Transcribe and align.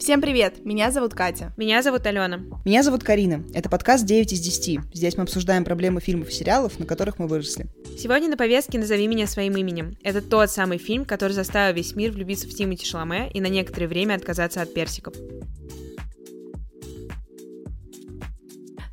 Всем 0.00 0.22
привет! 0.22 0.64
Меня 0.64 0.90
зовут 0.90 1.12
Катя. 1.12 1.52
Меня 1.58 1.82
зовут 1.82 2.06
Алена. 2.06 2.40
Меня 2.64 2.82
зовут 2.82 3.04
Карина. 3.04 3.44
Это 3.52 3.68
подкаст 3.68 4.06
9 4.06 4.32
из 4.32 4.40
10. 4.40 4.94
Здесь 4.94 5.14
мы 5.18 5.24
обсуждаем 5.24 5.62
проблемы 5.62 6.00
фильмов 6.00 6.30
и 6.30 6.32
сериалов, 6.32 6.78
на 6.78 6.86
которых 6.86 7.18
мы 7.18 7.26
выросли. 7.26 7.66
Сегодня 7.98 8.30
на 8.30 8.38
повестке 8.38 8.78
«Назови 8.78 9.06
меня 9.06 9.26
своим 9.26 9.58
именем». 9.58 9.94
Это 10.02 10.22
тот 10.22 10.50
самый 10.50 10.78
фильм, 10.78 11.04
который 11.04 11.32
заставил 11.32 11.76
весь 11.76 11.94
мир 11.96 12.12
влюбиться 12.12 12.48
в 12.48 12.54
Тимати 12.54 12.86
Шаломе 12.86 13.30
и 13.34 13.42
на 13.42 13.48
некоторое 13.48 13.88
время 13.88 14.14
отказаться 14.14 14.62
от 14.62 14.72
персиков. 14.72 15.12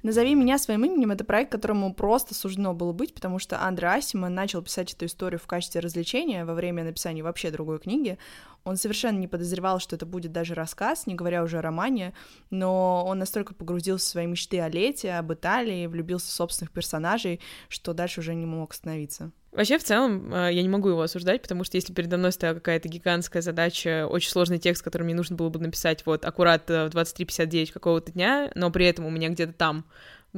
«Назови 0.08 0.36
меня 0.36 0.58
своим 0.58 0.86
именем»— 0.86 1.12
это 1.12 1.26
проект, 1.26 1.52
которому 1.52 1.94
просто 1.94 2.34
суждено 2.34 2.74
было 2.74 2.94
быть, 2.94 3.14
потому 3.14 3.40
что 3.40 3.62
Андре 3.62 3.90
Асима 3.90 4.30
начал 4.30 4.62
писать 4.62 4.94
эту 4.94 5.06
историю 5.06 5.38
в 5.38 5.48
качестве 5.48 5.82
развлечения 5.82 6.46
во 6.46 6.54
время 6.54 6.86
написания 6.86 7.22
вообще 7.24 7.52
другой 7.52 7.78
книги. 7.80 8.18
Он 8.64 8.78
совершенно 8.78 9.18
не 9.18 9.28
подозревал, 9.28 9.82
что 9.82 9.98
это 9.98 10.06
будет 10.06 10.32
даже 10.32 10.54
рассказ, 10.54 11.08
не 11.08 11.16
говоря 11.16 11.44
уже 11.44 11.58
о 11.58 11.62
романе, 11.62 12.14
но 12.52 13.04
он 13.06 13.20
настолько 13.20 13.54
погрузился 13.54 14.06
в 14.06 14.10
свои 14.12 14.28
мечты 14.28 14.62
о 14.62 14.70
лете, 14.70 15.12
об 15.12 15.34
Италии, 15.34 15.88
влюбился 15.88 16.28
в 16.28 16.36
собственных 16.36 16.72
персонажей, 16.72 17.42
что 17.68 17.94
дальше 17.94 18.22
уже 18.22 18.34
не 18.34 18.46
мог 18.46 18.72
остановиться. 18.72 19.34
Вообще, 19.58 19.80
в 19.80 19.84
целом, 19.84 20.32
э, 20.32 20.54
я 20.54 20.62
не 20.62 20.70
могу 20.70 20.90
его 20.90 21.02
осуждать, 21.02 21.42
потому 21.42 21.64
что 21.64 21.78
если 21.78 21.92
передо 21.92 22.18
мной 22.18 22.32
стояла 22.32 22.54
какая-то 22.54 22.88
гигантская 22.90 23.42
задача, 23.42 24.06
очень 24.08 24.30
сложный 24.30 24.60
текст, 24.60 24.84
который 24.84 25.02
мне 25.02 25.16
нужно 25.16 25.36
было 25.36 25.50
бы 25.50 25.60
написать 25.60 26.06
вот 26.06 26.26
аккурат 26.26 26.70
э, 26.70 26.86
в 26.86 26.90
23.59 26.90 27.72
какого-то 27.72 28.12
дня, 28.12 28.52
но 28.54 28.70
при 28.70 28.86
этом 28.86 29.08
у 29.08 29.10
меня 29.10 29.30
где-то 29.30 29.54
там 29.54 29.86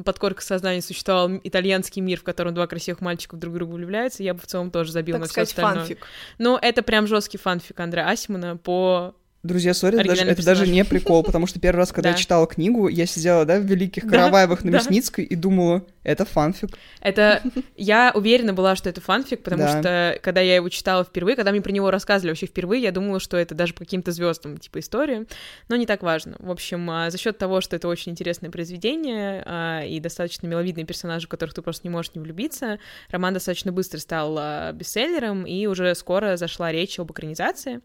под 0.05 0.17
коркой 0.19 0.43
сознания 0.43 0.81
существовал 0.81 1.31
итальянский 1.43 2.01
мир, 2.01 2.17
в 2.21 2.23
котором 2.23 2.53
два 2.53 2.65
красивых 2.65 3.01
мальчика 3.01 3.35
друг 3.35 3.55
друга 3.55 3.73
влюбляются, 3.73 4.23
я 4.23 4.33
бы 4.33 4.39
в 4.39 4.47
целом 4.47 4.71
тоже 4.71 4.93
забил 4.93 5.15
так 5.15 5.23
на 5.23 5.27
сказать, 5.27 5.49
все 5.49 5.61
остальное. 5.61 5.85
фанфик. 5.85 6.05
Ну, 6.37 6.57
это 6.57 6.81
прям 6.81 7.05
жесткий 7.05 7.37
фанфик 7.37 7.77
Андреа 7.77 8.07
Асимона 8.07 8.55
по 8.55 9.15
Друзья, 9.41 9.73
сори, 9.73 9.97
это, 9.97 10.09
даже, 10.09 10.23
это 10.23 10.43
даже 10.43 10.67
не 10.67 10.83
прикол, 10.83 11.23
потому 11.23 11.47
что 11.47 11.61
первый 11.61 11.77
раз, 11.79 11.93
когда 11.93 12.09
я 12.09 12.15
читала 12.15 12.45
книгу, 12.45 12.89
я 12.89 13.05
сидела, 13.05 13.45
да, 13.45 13.57
в 13.57 13.63
Великих 13.63 14.03
Да, 14.03 14.09
Караваевых 14.09 14.65
на 14.65 14.71
да. 14.71 14.77
Мясницкой 14.79 15.23
и 15.23 15.33
думала, 15.35 15.85
это 16.03 16.25
фанфик. 16.25 16.71
Это 16.99 17.41
я 17.77 18.11
уверена 18.13 18.51
была, 18.53 18.75
что 18.75 18.89
это 18.89 18.99
фанфик, 18.99 19.41
потому 19.43 19.63
Да. 19.63 19.79
что 19.79 20.19
когда 20.21 20.41
я 20.41 20.55
его 20.55 20.67
читала 20.67 21.05
впервые, 21.05 21.37
когда 21.37 21.51
мне 21.51 21.61
про 21.61 21.71
него 21.71 21.89
рассказывали 21.89 22.31
вообще 22.31 22.47
впервые, 22.47 22.81
я 22.83 22.91
думала, 22.91 23.21
что 23.21 23.37
это 23.37 23.55
даже 23.55 23.73
по 23.73 23.79
каким-то 23.79 24.11
звездам 24.11 24.57
типа 24.57 24.79
история, 24.79 25.25
но 25.69 25.77
не 25.77 25.85
так 25.85 26.03
важно. 26.03 26.35
В 26.39 26.51
общем, 26.51 26.89
а, 26.89 27.09
за 27.09 27.17
счет 27.17 27.37
того, 27.37 27.61
что 27.61 27.77
это 27.77 27.87
очень 27.87 28.11
интересное 28.11 28.51
произведение 28.51 29.43
а, 29.45 29.83
и 29.85 30.01
достаточно 30.01 30.47
миловидные 30.47 30.85
персонажи, 30.85 31.27
в 31.27 31.29
которых 31.29 31.53
ты 31.53 31.61
просто 31.61 31.87
не 31.87 31.91
можешь 31.91 32.13
не 32.13 32.19
влюбиться, 32.19 32.77
роман 33.09 33.33
достаточно 33.33 33.71
быстро 33.71 33.99
стал 33.99 34.35
а, 34.37 34.73
бестселлером, 34.73 35.45
и 35.45 35.65
уже 35.65 35.95
скоро 35.95 36.35
зашла 36.35 36.73
речь 36.73 36.99
об 36.99 37.09
экранизации. 37.13 37.79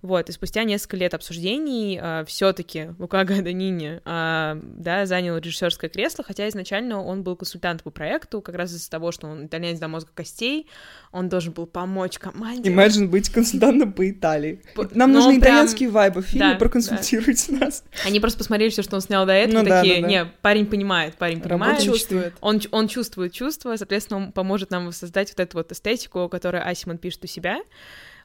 Вот, 0.00 0.28
и 0.28 0.32
спустя 0.32 0.62
несколько 0.62 0.96
лет 0.96 1.12
обсуждений 1.14 2.00
все-таки 2.26 2.90
Лука 3.00 3.24
Гаданини 3.24 4.00
да, 4.04 5.06
занял 5.06 5.36
режиссерское 5.38 5.90
кресло, 5.90 6.22
хотя 6.24 6.48
изначально 6.48 7.02
он 7.02 7.24
был 7.24 7.34
консультантом 7.34 7.82
по 7.84 7.90
проекту, 7.90 8.40
как 8.40 8.54
раз 8.54 8.72
из-за 8.72 8.88
того, 8.90 9.10
что 9.10 9.26
он 9.26 9.46
итальянец 9.46 9.80
до 9.80 9.88
мозга 9.88 10.10
костей, 10.14 10.68
он 11.10 11.28
должен 11.28 11.52
был 11.52 11.66
помочь 11.66 12.18
команде. 12.18 12.70
Imagine 12.70 13.08
быть 13.08 13.28
консультантом 13.28 13.92
по 13.92 14.08
Италии. 14.08 14.62
По- 14.76 14.88
Нам 14.94 15.10
но 15.12 15.18
нужны 15.18 15.40
прям- 15.40 15.54
итальянские 15.54 15.90
вайбы 15.90 16.22
в 16.22 16.26
фильме, 16.26 16.52
Да, 16.52 16.54
проконсультируйте 16.58 17.52
нас. 17.54 17.82
Они 18.06 18.20
просто 18.20 18.38
посмотрели 18.38 18.70
все, 18.70 18.82
что 18.82 18.94
он 18.94 19.00
снял 19.00 19.26
до 19.26 19.32
этого, 19.32 19.62
Ну 19.62 19.68
да, 19.68 19.80
такие, 19.80 19.96
да, 19.96 20.02
да. 20.02 20.08
не, 20.08 20.24
парень 20.42 20.66
понимает, 20.66 21.16
парень 21.16 21.40
понимает, 21.40 21.78
Работа 21.80 21.84
Чувствует. 21.98 22.34
он, 22.40 22.86
чувствует 22.88 23.32
чувства, 23.32 23.74
соответственно, 23.76 24.18
он 24.26 24.32
поможет 24.32 24.70
нам 24.70 24.86
воссоздать 24.86 25.30
вот 25.30 25.40
эту 25.40 25.56
вот 25.56 25.72
эстетику, 25.72 26.28
которую 26.28 26.64
Асимон 26.64 26.98
пишет 26.98 27.24
у 27.24 27.26
себя. 27.26 27.58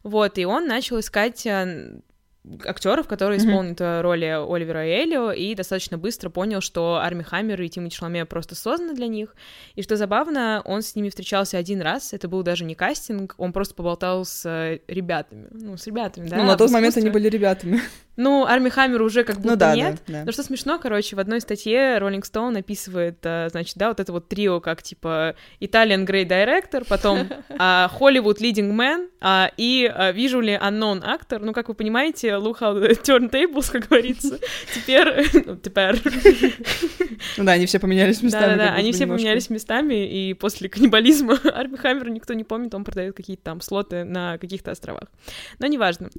Вот, 0.03 0.37
и 0.37 0.45
он 0.45 0.67
начал 0.67 0.99
искать 0.99 1.47
актеров, 2.65 3.07
которые 3.07 3.39
исполнят 3.39 3.79
э, 3.79 4.01
роли 4.01 4.25
Оливера 4.25 4.85
и 4.85 5.03
Элио, 5.03 5.31
и 5.31 5.55
достаточно 5.55 5.97
быстро 5.97 6.29
понял, 6.29 6.61
что 6.61 6.97
Арми 6.97 7.23
Хаммер 7.23 7.61
и 7.61 7.69
Тимати 7.69 7.95
Шаломе 7.95 8.25
просто 8.25 8.55
созданы 8.55 8.93
для 8.93 9.07
них. 9.07 9.35
И 9.75 9.81
что 9.81 9.95
забавно, 9.95 10.61
он 10.65 10.81
с 10.81 10.95
ними 10.95 11.09
встречался 11.09 11.57
один 11.57 11.81
раз, 11.81 12.13
это 12.13 12.28
был 12.28 12.44
даже 12.44 12.66
не 12.66 12.75
кастинг, 12.75 13.35
он 13.38 13.53
просто 13.53 13.75
поболтал 13.75 14.25
с 14.25 14.45
э, 14.45 14.79
ребятами, 14.88 15.47
ну, 15.51 15.78
с 15.78 15.88
ребятами, 15.88 16.28
да, 16.28 16.38
ну, 16.38 16.44
на 16.44 16.57
тот 16.57 16.69
момент 16.72 16.97
они 16.97 17.09
были 17.09 17.29
ребятами. 17.29 17.81
Ну, 18.16 18.46
Арми 18.46 18.69
Хаммер 18.69 19.01
уже 19.01 19.24
как 19.24 19.38
будто 19.38 19.50
Ну 19.50 19.56
да, 19.56 19.75
нет, 19.75 20.01
да, 20.07 20.13
да. 20.19 20.24
но 20.25 20.31
что 20.31 20.44
смешно, 20.44 20.78
короче, 20.78 21.16
в 21.16 21.19
одной 21.19 21.41
статье 21.41 21.97
Rolling 21.97 22.22
Stone 22.22 22.59
описывает, 22.59 23.18
а, 23.24 23.47
значит, 23.50 23.75
да, 23.78 23.88
вот 23.88 24.00
это 24.00 24.12
вот 24.12 24.28
трио, 24.29 24.59
как 24.59 24.84
типа 24.84 25.35
Italian 25.59 26.06
Great 26.06 26.28
Director, 26.28 26.85
потом 26.88 27.28
а, 27.57 27.90
Hollywood 28.00 28.38
Leading 28.38 28.72
Man 28.72 29.07
а, 29.19 29.52
и 29.57 29.91
а, 29.91 30.12
Visually 30.13 30.59
Unknown 30.62 31.03
Actor. 31.03 31.40
Ну, 31.40 31.53
как 31.53 31.69
вы 31.69 31.73
понимаете, 31.73 32.29
look 32.29 32.59
how 32.59 32.79
the 32.79 32.91
turntables, 33.03 33.72
как 33.72 33.88
говорится. 33.88 34.40
Теперь, 34.75 35.25
ну, 35.46 35.56
теперь, 35.56 36.00
Ну 37.38 37.44
да, 37.44 37.53
они 37.53 37.66
все 37.66 37.79
поменялись 37.79 38.22
местами. 38.22 38.44
да-да-да, 38.44 38.69
как 38.69 38.79
они 38.79 38.91
все 38.91 39.01
немножко. 39.01 39.22
поменялись 39.22 39.50
местами, 39.50 40.07
и 40.07 40.34
после 40.34 40.69
каннибализма 40.69 41.40
Арми 41.53 41.78
Хаммера 41.78 42.09
никто 42.09 42.34
не 42.34 42.44
помнит, 42.44 42.74
он 42.74 42.84
продает 42.84 43.16
какие-то 43.16 43.44
там 43.44 43.62
слоты 43.62 44.03
на 44.03 44.38
каких-то 44.38 44.72
островах. 44.72 45.09
Но 45.59 45.68
неважно. 45.68 46.09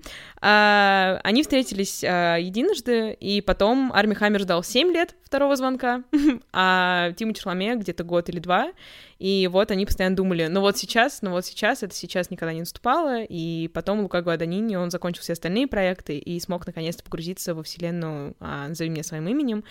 А, 0.40 1.20
они 1.22 1.42
встретились 1.42 2.04
а, 2.04 2.36
единожды, 2.36 3.12
и 3.12 3.40
потом 3.40 3.92
Арми 3.92 4.14
Хаммер 4.14 4.40
ждал 4.40 4.62
7 4.62 4.92
лет 4.92 5.14
второго 5.24 5.56
звонка, 5.56 6.04
а 6.52 7.12
Тимати 7.12 7.40
Шаломе 7.40 7.76
где-то 7.76 8.04
год 8.04 8.28
или 8.28 8.38
два, 8.38 8.72
и 9.18 9.48
вот 9.50 9.70
они 9.70 9.86
постоянно 9.86 10.16
думали, 10.16 10.46
ну 10.46 10.60
вот 10.60 10.76
сейчас, 10.76 11.22
ну 11.22 11.30
вот 11.30 11.44
сейчас, 11.46 11.82
это 11.82 11.94
сейчас 11.94 12.30
никогда 12.30 12.52
не 12.52 12.60
наступало, 12.60 13.22
и 13.22 13.68
потом 13.68 14.00
Лука 14.00 14.22
Гуаданини, 14.22 14.76
он 14.76 14.90
закончил 14.90 15.22
все 15.22 15.32
остальные 15.32 15.66
проекты 15.66 16.18
и 16.18 16.38
смог 16.40 16.66
наконец-то 16.66 17.02
погрузиться 17.02 17.54
во 17.54 17.62
вселенную 17.62 18.36
а, 18.40 18.68
«Назови 18.68 18.90
меня 18.90 19.02
своим 19.02 19.28
именем», 19.28 19.64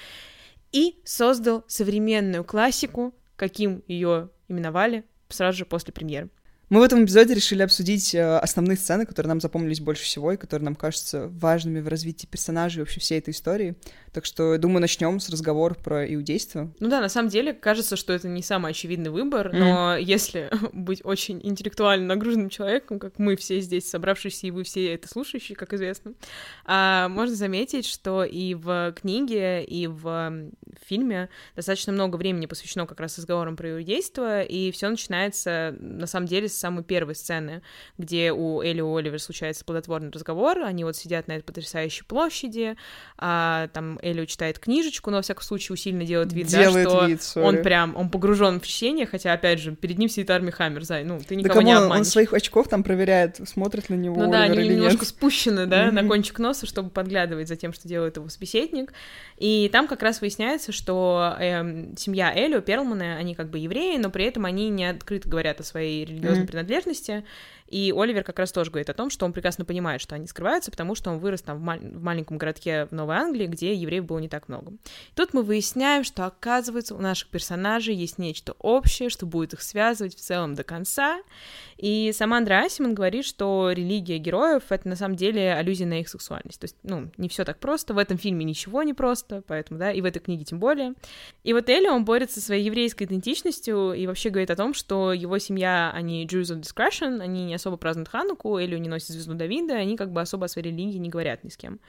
и 0.74 1.00
создал 1.06 1.64
современную 1.68 2.44
классику, 2.44 3.16
каким 3.38 3.84
ее 3.88 4.30
именовали 4.50 5.06
сразу 5.30 5.60
же 5.60 5.66
после 5.66 5.94
премьеры. 5.94 6.30
Мы 6.74 6.80
в 6.80 6.82
этом 6.82 7.06
эпизоде 7.06 7.36
решили 7.36 7.62
обсудить 7.62 8.16
э, 8.16 8.38
основные 8.40 8.78
сцены, 8.78 9.06
которые 9.06 9.28
нам 9.28 9.40
запомнились 9.40 9.80
больше 9.80 10.06
всего 10.06 10.32
и 10.32 10.38
которые 10.38 10.66
нам 10.66 10.74
кажутся 10.74 11.28
важными 11.28 11.80
в 11.82 11.88
развитии 11.88 12.26
персонажей 12.26 12.80
и 12.80 12.80
вообще 12.80 13.00
всей 13.00 13.20
этой 13.20 13.30
истории. 13.30 13.76
Так 14.12 14.26
что, 14.26 14.58
думаю, 14.58 14.82
начнем 14.82 15.20
с 15.20 15.30
разговора 15.30 15.76
про 15.76 16.12
иудейство. 16.12 16.74
Ну 16.80 16.90
да, 16.90 17.00
на 17.00 17.10
самом 17.10 17.30
деле 17.30 17.54
кажется, 17.54 17.96
что 17.96 18.12
это 18.12 18.28
не 18.28 18.42
самый 18.42 18.72
очевидный 18.72 19.12
выбор, 19.12 19.54
но 19.54 19.96
если 20.02 20.50
быть 20.74 21.02
очень 21.04 21.40
интеллектуально 21.44 22.08
нагруженным 22.08 22.50
человеком, 22.50 22.98
как 22.98 23.20
мы 23.20 23.36
все 23.36 23.60
здесь 23.60 23.88
собравшиеся, 23.88 24.48
и 24.48 24.52
вы 24.52 24.64
все 24.64 24.96
это 24.96 25.08
слушающие, 25.08 25.56
как 25.56 25.74
известно, 25.74 26.14
а, 26.66 27.08
можно 27.08 27.36
заметить, 27.36 27.86
что 27.86 28.24
и 28.24 28.56
в 28.56 28.96
книге, 29.00 29.64
и 29.64 29.86
в 29.86 30.50
фильме 30.84 31.30
достаточно 31.56 31.94
много 31.94 32.16
времени 32.16 32.48
посвящено 32.48 32.88
как 32.88 33.00
раз 33.00 33.20
разговорам 33.20 33.56
про 33.56 33.74
иудейство, 33.74 34.42
и 34.42 34.72
все 34.72 34.90
начинается, 34.90 35.76
на 35.80 36.08
самом 36.08 36.26
деле, 36.26 36.50
с 36.50 36.63
самой 36.64 36.84
первой 36.86 37.14
сцены, 37.16 37.62
где 37.98 38.32
у 38.32 38.62
Элли 38.62 38.78
и 38.78 38.82
у 38.82 38.96
Оливера 38.96 39.18
случается 39.18 39.66
плодотворный 39.66 40.12
разговор, 40.12 40.60
они 40.64 40.86
вот 40.86 40.96
сидят 40.96 41.28
на 41.28 41.34
этой 41.34 41.44
потрясающей 41.44 42.06
площади, 42.06 42.78
а, 43.18 43.68
там 43.74 44.00
Эллио 44.02 44.24
читает 44.26 44.60
книжечку, 44.60 45.12
но, 45.12 45.18
во 45.18 45.22
всяком 45.24 45.44
случае, 45.44 45.74
усиленно 45.74 46.06
делает 46.06 46.32
вид, 46.32 46.50
да, 46.50 46.60
Делает 46.60 46.90
что 46.90 47.06
вид, 47.06 47.22
сори. 47.22 47.44
он 47.46 47.58
прям, 47.64 47.96
он 47.98 48.10
погружен 48.10 48.62
в 48.62 48.68
чтение, 48.68 49.06
хотя, 49.06 49.34
опять 49.34 49.60
же, 49.60 49.76
перед 49.76 49.98
ним 49.98 50.08
сидит 50.08 50.30
Арми 50.30 50.52
Хаммер, 50.52 50.84
Зай, 50.84 51.04
ну, 51.04 51.20
ты 51.20 51.36
Да 51.36 51.42
никого 51.42 51.56
кому 51.56 51.68
не 51.68 51.72
он, 51.74 51.78
он 51.80 51.84
обманешь. 51.86 52.08
своих 52.08 52.34
очков 52.34 52.70
там 52.70 52.84
проверяет, 52.84 53.40
смотрит 53.48 53.90
на 53.90 53.96
него 53.96 54.16
Ну 54.24 54.32
да, 54.32 54.44
Оливер 54.44 54.60
они 54.60 54.70
немножко 54.70 55.00
нет. 55.02 55.08
спущены, 55.08 55.66
да, 55.66 55.92
на 55.92 56.02
Мгм. 56.02 56.08
кончик 56.10 56.40
носа, 56.40 56.66
чтобы 56.66 56.90
подглядывать 56.90 57.48
за 57.50 57.58
тем, 57.58 57.74
что 57.74 57.88
делает 57.90 58.16
его 58.18 58.30
собеседник. 58.30 58.94
И 59.38 59.70
там 59.74 59.88
как 59.88 60.02
раз 60.02 60.22
выясняется, 60.22 60.72
что 60.72 61.36
эм, 61.40 61.96
семья 61.98 62.32
Элио, 62.34 62.62
Перлманы, 62.62 63.16
они 63.18 63.36
как 63.36 63.50
бы 63.50 63.58
евреи, 63.60 63.98
но 63.98 64.10
при 64.10 64.26
этом 64.26 64.46
они 64.46 64.70
не 64.70 64.86
открыто 64.90 65.28
говорят 65.28 65.60
о 65.60 65.64
своей 65.64 66.06
религиозной 66.06 66.44
Мгм. 66.44 66.48
Принадлежности. 66.54 67.26
И 67.74 67.92
Оливер 67.92 68.24
как 68.24 68.38
раз 68.38 68.52
тоже 68.52 68.70
говорит 68.70 68.92
о 68.92 68.94
том, 68.94 69.10
что 69.10 69.26
он 69.26 69.34
прекрасно 69.34 69.66
понимает, 69.66 70.00
что 70.00 70.14
они 70.14 70.28
скрываются, 70.28 70.70
потому 70.70 70.94
что 70.94 71.10
он 71.10 71.18
вырос 71.18 71.42
там 71.42 71.58
в, 71.58 71.62
маль- 71.64 71.80
в 71.80 72.04
маленьком 72.04 72.38
городке 72.38 72.86
в 72.86 72.92
Новой 72.92 73.16
Англии, 73.16 73.48
где 73.48 73.74
евреев 73.74 74.06
было 74.06 74.20
не 74.20 74.30
так 74.30 74.48
много. 74.48 74.74
И 74.74 75.16
тут 75.16 75.34
мы 75.34 75.42
выясняем, 75.42 76.04
что, 76.04 76.28
оказывается, 76.28 76.94
у 76.94 77.00
наших 77.00 77.30
персонажей 77.30 77.96
есть 77.96 78.20
нечто 78.20 78.54
общее, 78.60 79.10
что 79.10 79.26
будет 79.26 79.54
их 79.54 79.64
связывать 79.64 80.16
в 80.16 80.20
целом 80.20 80.54
до 80.54 80.64
конца. 80.64 81.20
И 81.78 82.12
сама 82.14 82.38
Андреа 82.38 82.66
Асимон 82.66 82.94
говорит, 82.94 83.26
что 83.26 83.72
религия 83.72 84.20
героев— 84.20 84.66
это 84.70 84.88
на 84.88 84.96
самом 84.96 85.16
деле 85.16 85.56
аллюзия 85.56 85.88
на 85.88 86.00
их 86.00 86.10
сексуальность. 86.10 86.60
То 86.60 86.66
есть, 86.66 86.76
ну, 86.84 87.10
не 87.18 87.28
все 87.28 87.44
так 87.44 87.58
просто, 87.58 87.96
в 87.96 87.98
этом 87.98 88.20
фильме 88.20 88.46
ничего 88.46 88.84
не 88.84 88.94
просто, 88.94 89.42
поэтому, 89.48 89.80
да, 89.80 89.92
и 89.92 90.00
в 90.00 90.06
этой 90.06 90.20
книге 90.20 90.46
тем 90.46 90.60
более. 90.60 90.94
И 91.44 91.54
вот 91.54 91.68
Элли, 91.70 91.88
он 91.88 92.06
борется 92.06 92.40
со 92.40 92.46
своей 92.46 92.64
еврейской 92.64 93.06
идентичностью 93.06 93.94
и 93.94 94.06
вообще 94.06 94.30
говорит 94.30 94.52
о 94.52 94.56
том, 94.56 94.76
что 94.76 95.12
его 95.12 95.40
семья, 95.40 95.92
они 95.92 96.24
Jews 96.28 96.56
of 96.56 96.62
Discretion, 96.62 97.20
они 97.20 97.46
не 97.46 97.56
особо 97.64 97.78
празднуют 97.78 98.10
Хануку, 98.10 98.58
Элли 98.58 98.78
не 98.78 98.90
носит 98.90 99.10
звезду 99.10 99.34
Давида, 99.34 99.76
они 99.76 99.96
как 99.96 100.12
бы 100.12 100.22
особо 100.22 100.46
о 100.46 100.48
своей 100.48 100.70
религии 100.70 100.98
не 100.98 101.10
говорят 101.10 101.44
ни 101.44 101.50
с 101.50 101.58
кем. 101.58 101.80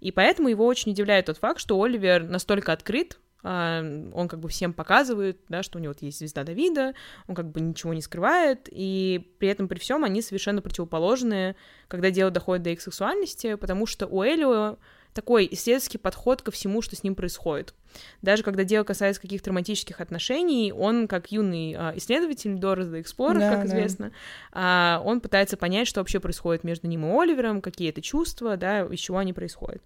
И 0.00 0.10
поэтому 0.10 0.48
его 0.48 0.66
очень 0.66 0.92
удивляет 0.92 1.26
тот 1.26 1.38
факт, 1.38 1.60
что 1.60 1.80
Оливер 1.80 2.24
настолько 2.24 2.72
открыт, 2.72 3.18
а, 3.42 3.80
он 4.12 4.28
как 4.28 4.40
бы 4.40 4.48
всем 4.48 4.72
показывает, 4.72 5.40
да, 5.48 5.62
что 5.62 5.78
у 5.78 5.80
него 5.80 5.92
вот 5.92 6.02
есть 6.02 6.18
звезда 6.18 6.44
Давида, 6.44 6.94
он 7.26 7.34
как 7.34 7.50
бы 7.50 7.60
ничего 7.60 7.94
не 7.94 8.02
скрывает, 8.02 8.68
и 8.70 9.32
при 9.38 9.48
этом 9.48 9.68
при 9.68 9.78
всем 9.78 10.04
они 10.04 10.20
совершенно 10.20 10.60
противоположные, 10.60 11.56
когда 11.88 12.10
дело 12.10 12.30
доходит 12.30 12.64
до 12.64 12.70
их 12.70 12.80
сексуальности, 12.82 13.54
потому 13.54 13.86
что 13.86 14.06
у 14.06 14.22
Элио 14.24 14.78
такой 15.12 15.48
исследовательский 15.50 15.98
подход 15.98 16.42
ко 16.42 16.50
всему, 16.50 16.82
что 16.82 16.96
с 16.96 17.02
ним 17.02 17.14
происходит. 17.14 17.74
Даже 18.22 18.42
когда 18.42 18.64
дело 18.64 18.84
касается 18.84 19.20
каких-то 19.20 19.50
романтических 19.50 20.00
отношений, 20.00 20.72
он, 20.72 21.08
как 21.08 21.32
юный 21.32 21.74
э, 21.76 21.92
исследователь, 21.96 22.54
Дорос 22.54 22.86
the 22.86 23.02
Explorer, 23.02 23.38
да, 23.38 23.56
как 23.56 23.66
известно, 23.66 24.12
да. 24.52 24.98
э, 24.98 25.04
он 25.04 25.20
пытается 25.20 25.56
понять, 25.56 25.88
что 25.88 26.00
вообще 26.00 26.20
происходит 26.20 26.64
между 26.64 26.86
ним 26.86 27.04
и 27.04 27.20
Оливером, 27.20 27.60
какие 27.60 27.90
это 27.90 28.00
чувства, 28.00 28.56
да, 28.56 28.82
из 28.82 28.98
чего 29.00 29.18
они 29.18 29.32
происходят. 29.32 29.82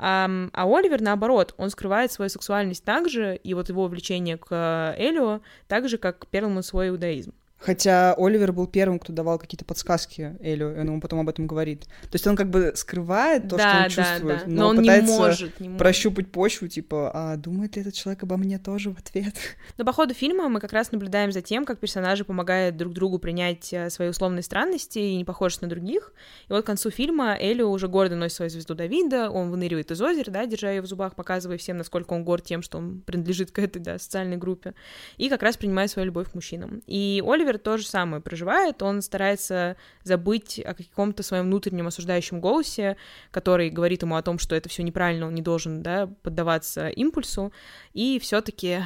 А, 0.00 0.30
а 0.52 0.64
Оливер, 0.64 1.00
наоборот, 1.00 1.54
он 1.58 1.70
скрывает 1.70 2.12
свою 2.12 2.28
сексуальность 2.28 2.84
так 2.84 3.08
же, 3.08 3.36
и 3.36 3.54
вот 3.54 3.68
его 3.68 3.86
влечение 3.88 4.36
к 4.36 4.94
Элио, 4.96 5.40
так 5.66 5.88
же, 5.88 5.98
как 5.98 6.26
Перлман 6.28 6.62
свой 6.62 6.88
иудаизм. 6.88 7.34
Хотя 7.58 8.14
Оливер 8.16 8.52
был 8.52 8.68
первым, 8.68 9.00
кто 9.00 9.12
давал 9.12 9.38
какие-то 9.38 9.64
подсказки 9.64 10.36
Элю, 10.40 10.76
и 10.76 10.78
он 10.78 10.86
ему 10.86 11.00
потом 11.00 11.20
об 11.20 11.28
этом 11.28 11.48
говорит. 11.48 11.84
То 12.02 12.14
есть 12.14 12.26
он 12.26 12.36
как 12.36 12.48
бы 12.50 12.72
скрывает 12.76 13.48
то, 13.48 13.56
да, 13.56 13.88
что 13.90 14.00
он 14.00 14.06
чувствует, 14.06 14.38
да, 14.38 14.44
да. 14.44 14.50
но, 14.50 14.62
но 14.62 14.68
он 14.68 14.76
пытается 14.76 15.12
не 15.12 15.18
может, 15.18 15.60
не 15.60 15.68
может. 15.68 15.78
прощупать 15.78 16.30
почву, 16.30 16.68
типа, 16.68 17.10
а 17.12 17.36
думает 17.36 17.74
ли 17.74 17.82
этот 17.82 17.94
человек 17.94 18.22
обо 18.22 18.36
мне 18.36 18.58
тоже 18.58 18.90
в 18.90 18.98
ответ? 18.98 19.34
Но 19.76 19.84
по 19.84 19.92
ходу 19.92 20.14
фильма 20.14 20.48
мы 20.48 20.60
как 20.60 20.72
раз 20.72 20.92
наблюдаем 20.92 21.32
за 21.32 21.42
тем, 21.42 21.64
как 21.64 21.80
персонажи 21.80 22.24
помогают 22.24 22.76
друг 22.76 22.92
другу 22.92 23.18
принять 23.18 23.72
э, 23.72 23.90
свои 23.90 24.08
условные 24.08 24.42
странности 24.42 24.98
и 25.00 25.16
не 25.16 25.24
похожесть 25.24 25.62
на 25.62 25.68
других. 25.68 26.12
И 26.48 26.52
вот 26.52 26.62
к 26.62 26.66
концу 26.66 26.90
фильма 26.90 27.36
Элю 27.38 27.66
уже 27.66 27.88
гордо 27.88 28.14
носит 28.14 28.36
свою 28.36 28.50
звезду 28.50 28.74
Давида, 28.74 29.30
он 29.30 29.50
выныривает 29.50 29.90
из 29.90 30.00
озера, 30.00 30.30
да, 30.30 30.46
держа 30.46 30.70
ее 30.70 30.80
в 30.80 30.86
зубах, 30.86 31.16
показывая 31.16 31.58
всем, 31.58 31.76
насколько 31.76 32.12
он 32.12 32.24
горд 32.24 32.44
тем, 32.44 32.62
что 32.62 32.78
он 32.78 33.00
принадлежит 33.00 33.50
к 33.50 33.58
этой, 33.58 33.80
да, 33.80 33.98
социальной 33.98 34.36
группе, 34.36 34.74
и 35.16 35.28
как 35.28 35.42
раз 35.42 35.56
принимает 35.56 35.90
свою 35.90 36.06
любовь 36.06 36.30
к 36.30 36.34
мужчинам. 36.34 36.82
И 36.86 37.22
Оливер 37.26 37.47
Оливер 37.48 37.58
то 37.58 37.78
же 37.78 37.86
самое 37.86 38.22
проживает, 38.22 38.82
он 38.82 39.00
старается 39.00 39.76
забыть 40.04 40.60
о 40.60 40.74
каком-то 40.74 41.22
своем 41.22 41.46
внутреннем 41.46 41.86
осуждающем 41.86 42.40
голосе, 42.40 42.96
который 43.30 43.70
говорит 43.70 44.02
ему 44.02 44.16
о 44.16 44.22
том, 44.22 44.38
что 44.38 44.54
это 44.54 44.68
все 44.68 44.82
неправильно, 44.82 45.26
он 45.26 45.34
не 45.34 45.42
должен, 45.42 45.82
да, 45.82 46.06
поддаваться 46.22 46.88
импульсу, 46.88 47.52
и 47.94 48.18
все-таки 48.18 48.80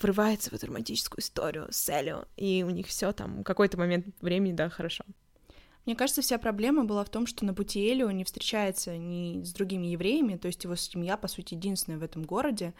врывается 0.00 0.50
в 0.50 0.54
эту 0.54 0.66
романтическую 0.66 1.20
историю 1.20 1.68
с 1.70 1.88
Элио, 1.88 2.24
и 2.36 2.64
у 2.66 2.70
них 2.70 2.86
все 2.86 3.12
там 3.12 3.44
какой-то 3.44 3.78
момент 3.78 4.06
времени, 4.20 4.52
да, 4.52 4.68
хорошо. 4.68 5.04
Мне 5.86 5.96
кажется, 5.96 6.20
вся 6.20 6.38
проблема 6.38 6.84
была 6.84 7.04
в 7.04 7.08
том, 7.08 7.26
что 7.26 7.44
на 7.44 7.54
пути 7.54 7.90
Элио 7.90 8.10
не 8.10 8.24
встречается 8.24 8.96
ни 8.96 9.42
с 9.42 9.52
другими 9.52 9.86
евреями, 9.88 10.36
то 10.36 10.46
есть 10.46 10.62
его 10.64 10.76
семья, 10.76 11.16
по 11.16 11.26
сути, 11.26 11.54
единственная 11.54 11.98
в 11.98 12.02
этом 12.02 12.22
городе, 12.22 12.74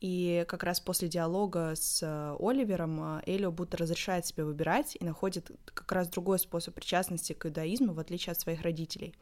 и 0.00 0.44
как 0.48 0.62
раз 0.62 0.80
после 0.80 1.08
диалога 1.08 1.74
с 1.74 2.00
э, 2.02 2.36
Оливером 2.38 3.18
э, 3.18 3.22
Элио 3.26 3.50
будто 3.50 3.76
разрешает 3.76 4.26
себе 4.26 4.44
выбирать 4.44 4.96
и 4.98 5.04
находит 5.04 5.50
как 5.74 5.90
раз 5.90 6.08
другой 6.08 6.38
способ 6.38 6.74
причастности 6.74 7.32
к 7.32 7.44
иудаизму, 7.46 7.92
в 7.92 7.98
отличие 7.98 8.32
от 8.32 8.40
своих 8.40 8.62
родителей. 8.62 9.14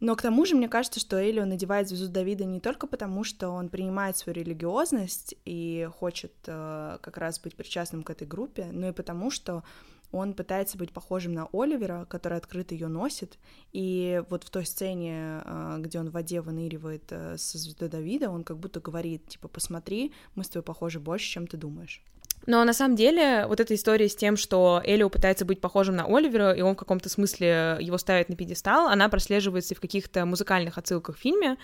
Но 0.00 0.16
к 0.16 0.22
тому 0.22 0.44
же, 0.44 0.56
мне 0.56 0.68
кажется, 0.68 0.98
что 0.98 1.22
Элио 1.22 1.44
надевает 1.44 1.88
звезду 1.88 2.08
Давида 2.08 2.44
не 2.44 2.60
только 2.60 2.86
потому, 2.86 3.22
что 3.22 3.50
он 3.50 3.68
принимает 3.68 4.16
свою 4.16 4.36
религиозность 4.36 5.36
и 5.44 5.88
хочет 5.98 6.32
э, 6.46 6.98
как 7.00 7.18
раз 7.18 7.38
быть 7.38 7.54
причастным 7.54 8.02
к 8.02 8.10
этой 8.10 8.26
группе, 8.26 8.68
но 8.72 8.88
и 8.88 8.92
потому, 8.92 9.30
что 9.30 9.62
он 10.12 10.34
пытается 10.34 10.76
быть 10.76 10.92
похожим 10.92 11.32
на 11.32 11.48
Оливера, 11.52 12.06
который 12.08 12.38
открыто 12.38 12.74
ее 12.74 12.88
носит, 12.88 13.38
и 13.72 14.22
вот 14.28 14.44
в 14.44 14.50
той 14.50 14.66
сцене, 14.66 15.42
а, 15.44 15.78
где 15.78 16.00
он 16.00 16.10
в 16.10 16.12
воде 16.12 16.40
выныривает 16.40 17.04
э, 17.10 17.36
со 17.36 17.58
звездой 17.58 17.88
Давида, 17.88 18.30
он 18.30 18.44
как 18.44 18.58
будто 18.58 18.80
говорит, 18.80 19.26
типа, 19.28 19.48
посмотри, 19.48 20.12
мы 20.34 20.44
с 20.44 20.48
тобой 20.48 20.64
похожи 20.64 20.98
больше, 20.98 21.26
чем 21.26 21.46
ты 21.46 21.56
думаешь. 21.56 22.02
Но 22.46 22.64
на 22.64 22.72
самом 22.72 22.96
деле 22.96 23.46
вот 23.46 23.60
эта 23.60 23.74
история 23.74 24.08
с 24.08 24.16
тем, 24.16 24.36
что 24.36 24.80
Элио 24.84 25.10
пытается 25.10 25.44
быть 25.44 25.60
похожим 25.60 25.96
на 25.96 26.06
Оливера, 26.06 26.52
и 26.52 26.62
он 26.62 26.74
в 26.74 26.78
каком-то 26.78 27.08
смысле 27.08 27.76
его 27.80 27.98
ставит 27.98 28.28
на 28.28 28.36
пьедестал, 28.36 28.88
она 28.88 29.08
прослеживается 29.08 29.74
и 29.74 29.76
в 29.76 29.80
каких-то 29.80 30.24
музыкальных 30.24 30.78
отсылках 30.78 31.16
в 31.16 31.20
фильме. 31.20 31.58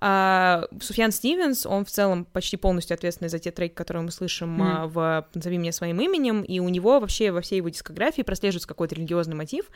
А, 0.00 0.64
Суфьян 0.80 1.12
Стивенс, 1.12 1.66
он 1.66 1.84
в 1.84 1.90
целом 1.90 2.24
почти 2.24 2.56
полностью 2.56 2.94
ответственный 2.94 3.28
за 3.28 3.38
те 3.38 3.50
треки, 3.50 3.74
которые 3.74 4.02
мы 4.02 4.10
слышим 4.10 4.60
mm. 4.60 4.86
в 4.88 5.26
«Назови 5.34 5.58
меня 5.58 5.72
своим 5.72 6.00
именем», 6.00 6.42
и 6.42 6.58
у 6.58 6.68
него 6.68 7.00
вообще 7.00 7.30
во 7.30 7.42
всей 7.42 7.56
его 7.56 7.68
дискографии 7.68 8.22
прослеживается 8.22 8.68
какой-то 8.68 8.94
религиозный 8.94 9.36
мотив, 9.36 9.66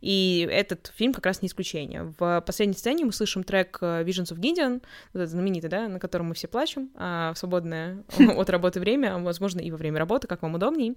и 0.00 0.48
этот 0.50 0.90
фильм 0.96 1.12
как 1.12 1.26
раз 1.26 1.42
не 1.42 1.48
исключение. 1.48 2.14
В 2.18 2.42
последней 2.46 2.76
сцене 2.76 3.04
мы 3.04 3.12
слышим 3.12 3.44
трек 3.44 3.78
э, 3.82 4.02
Visions 4.04 4.32
of 4.32 4.38
Gideon, 4.38 4.82
вот 5.12 5.20
этот 5.20 5.30
знаменитый, 5.30 5.68
да, 5.68 5.88
на 5.88 6.00
котором 6.00 6.28
мы 6.28 6.34
все 6.34 6.48
плачем, 6.48 6.90
а 6.94 7.34
в 7.34 7.38
свободное 7.38 8.04
от 8.18 8.48
работы 8.48 8.80
время, 8.80 9.18
возможно, 9.18 9.60
и 9.60 9.70
во 9.70 9.76
время 9.76 9.98
работы, 9.98 10.26
как 10.26 10.40
вам 10.42 10.54
удобней. 10.54 10.96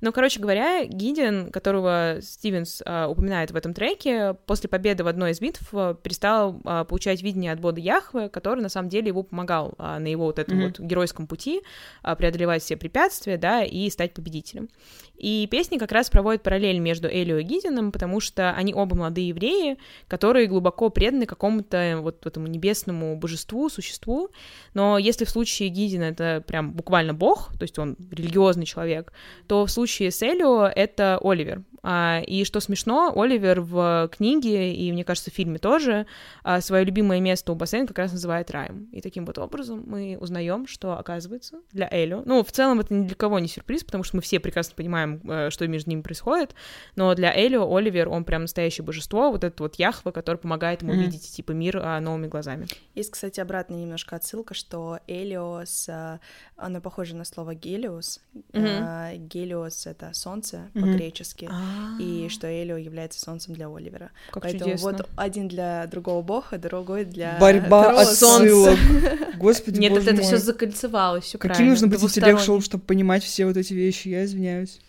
Но, 0.00 0.12
короче 0.12 0.38
говоря, 0.38 0.84
Гиден, 0.84 1.50
которого 1.50 2.18
Стивенс 2.20 2.82
а, 2.84 3.08
упоминает 3.08 3.50
в 3.50 3.56
этом 3.56 3.72
треке, 3.72 4.34
после 4.46 4.68
победы 4.68 5.02
в 5.02 5.08
одной 5.08 5.30
из 5.30 5.40
битв 5.40 5.68
а, 5.72 5.94
перестал 5.94 6.60
а, 6.64 6.84
получать 6.84 7.22
видение 7.22 7.52
от 7.52 7.60
Бода 7.60 7.80
Яхвы, 7.80 8.17
который 8.26 8.60
на 8.60 8.68
самом 8.68 8.88
деле 8.88 9.08
его 9.08 9.22
помогал 9.22 9.74
а, 9.78 9.98
на 9.98 10.08
его 10.08 10.24
вот 10.24 10.38
этом 10.38 10.58
mm-hmm. 10.58 10.64
вот 10.78 10.80
геройском 10.80 11.26
пути 11.26 11.62
а, 12.02 12.16
преодолевать 12.16 12.62
все 12.62 12.76
препятствия, 12.76 13.36
да, 13.36 13.62
и 13.62 13.88
стать 13.90 14.14
победителем. 14.14 14.68
И 15.16 15.48
песни 15.50 15.78
как 15.78 15.92
раз 15.92 16.10
проводят 16.10 16.42
параллель 16.42 16.78
между 16.78 17.08
Элио 17.08 17.38
и 17.38 17.42
Гидином, 17.42 17.90
потому 17.92 18.20
что 18.20 18.52
они 18.52 18.72
оба 18.72 18.96
молодые 18.96 19.28
евреи, 19.28 19.76
которые 20.06 20.46
глубоко 20.46 20.90
преданы 20.90 21.26
какому-то 21.26 21.98
вот 22.00 22.24
этому 22.24 22.46
небесному 22.46 23.16
божеству, 23.16 23.68
существу. 23.68 24.30
Но 24.74 24.96
если 24.96 25.24
в 25.24 25.30
случае 25.30 25.70
Гидина 25.70 26.04
это 26.04 26.42
прям 26.46 26.72
буквально 26.72 27.14
бог, 27.14 27.52
то 27.58 27.64
есть 27.64 27.78
он 27.78 27.96
религиозный 28.10 28.64
человек, 28.64 29.12
то 29.48 29.66
в 29.66 29.70
случае 29.70 30.10
с 30.12 30.22
Элио 30.22 30.66
это 30.66 31.18
Оливер. 31.22 31.62
А, 31.82 32.20
и 32.26 32.44
что 32.44 32.60
смешно, 32.60 33.12
Оливер 33.14 33.60
в 33.60 34.10
книге 34.12 34.74
и, 34.74 34.92
мне 34.92 35.04
кажется, 35.04 35.30
в 35.30 35.34
фильме 35.34 35.58
тоже 35.58 36.06
а, 36.42 36.60
свое 36.60 36.84
любимое 36.84 37.20
место 37.20 37.52
у 37.52 37.54
бассейна 37.54 37.86
как 37.86 37.98
раз 37.98 38.07
называет 38.12 38.50
раем. 38.50 38.88
И 38.92 39.00
таким 39.00 39.24
вот 39.26 39.38
образом 39.38 39.84
мы 39.86 40.16
узнаем, 40.20 40.66
что, 40.66 40.98
оказывается, 40.98 41.56
для 41.72 41.88
Элио... 41.90 42.22
Ну, 42.24 42.42
в 42.42 42.52
целом 42.52 42.80
это 42.80 42.94
ни 42.94 43.06
для 43.06 43.14
кого 43.14 43.38
не 43.38 43.48
сюрприз, 43.48 43.84
потому 43.84 44.04
что 44.04 44.16
мы 44.16 44.22
все 44.22 44.40
прекрасно 44.40 44.74
понимаем, 44.76 45.20
э, 45.28 45.50
что 45.50 45.66
между 45.68 45.90
ними 45.90 46.02
происходит, 46.02 46.54
но 46.96 47.14
для 47.14 47.32
Элио 47.34 47.74
Оливер, 47.74 48.08
он 48.08 48.24
прям 48.24 48.42
настоящее 48.42 48.84
божество, 48.84 49.30
вот 49.30 49.44
этот 49.44 49.60
вот 49.60 49.74
Яхва, 49.76 50.10
который 50.10 50.36
помогает 50.36 50.82
ему 50.82 50.92
mm-hmm. 50.92 50.96
видеть, 50.96 51.32
типа, 51.32 51.52
мир 51.52 51.80
а, 51.82 52.00
новыми 52.00 52.26
глазами. 52.26 52.66
Есть, 52.94 53.10
кстати, 53.10 53.40
обратная 53.40 53.78
немножко 53.78 54.16
отсылка, 54.16 54.54
что 54.54 54.98
Элиос, 55.06 55.88
а, 55.88 56.20
оно 56.56 56.80
похоже 56.80 57.14
на 57.14 57.24
слово 57.24 57.54
Гелиос. 57.54 58.20
Mm-hmm. 58.52 58.78
А, 58.80 59.16
Гелиос— 59.16 59.86
это 59.88 60.12
солнце 60.14 60.70
mm-hmm. 60.74 60.80
по-гречески. 60.80 61.48
Ah 61.50 61.78
и 61.98 62.28
что 62.28 62.46
Элио 62.46 62.76
является 62.76 63.20
солнцем 63.20 63.54
для 63.54 63.68
Оливера. 63.68 64.10
Как 64.30 64.42
Поэтому 64.42 64.64
чудесно. 64.64 64.92
вот 64.92 65.08
один 65.16 65.48
для 65.48 65.86
другого 65.86 66.22
бога, 66.22 66.58
другой 66.58 67.04
для 67.04 67.36
Борьба 67.38 67.97
от 67.98 68.16
солнца. 68.16 68.78
Господи, 69.36 69.78
Нет, 69.78 69.96
это 69.96 70.22
все 70.22 70.38
закольцевалось, 70.38 71.24
все 71.24 71.38
Каким 71.38 71.68
нужно 71.68 71.86
быть 71.86 72.02
интеллектуалом, 72.02 72.62
чтобы 72.62 72.84
понимать 72.84 73.22
все 73.22 73.46
вот 73.46 73.56
эти 73.56 73.72
вещи? 73.72 74.08
Я 74.08 74.24
извиняюсь. 74.24 74.80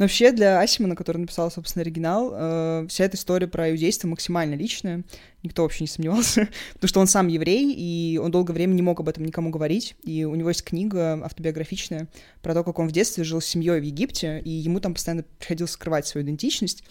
Но 0.00 0.04
вообще 0.04 0.32
для 0.32 0.58
Асимана, 0.60 0.96
который 0.96 1.18
написал, 1.18 1.50
собственно, 1.50 1.82
оригинал, 1.82 2.32
э, 2.32 2.86
вся 2.88 3.04
эта 3.04 3.18
история 3.18 3.46
про 3.46 3.70
иудейство 3.70 4.08
максимально 4.08 4.54
личная. 4.54 5.04
Никто 5.42 5.62
вообще 5.62 5.84
не 5.84 5.88
сомневался, 5.88 6.48
потому 6.72 6.88
что 6.88 7.00
он 7.00 7.06
сам 7.06 7.28
еврей, 7.28 7.74
и 7.74 8.16
он 8.16 8.30
долгое 8.30 8.54
время 8.54 8.72
не 8.72 8.80
мог 8.80 8.98
об 9.00 9.10
этом 9.10 9.26
никому 9.26 9.50
говорить. 9.50 9.96
И 10.02 10.24
у 10.24 10.34
него 10.36 10.48
есть 10.48 10.64
книга 10.64 11.22
автобиографичная 11.22 12.08
про 12.40 12.54
то, 12.54 12.64
как 12.64 12.78
он 12.78 12.88
в 12.88 12.92
детстве 12.92 13.24
жил 13.24 13.42
с 13.42 13.44
семьей 13.44 13.78
в 13.78 13.84
Египте, 13.84 14.40
и 14.42 14.48
ему 14.48 14.80
там 14.80 14.94
постоянно 14.94 15.22
приходилось 15.38 15.72
скрывать 15.72 16.06
свою 16.06 16.24
идентичность. 16.24 16.82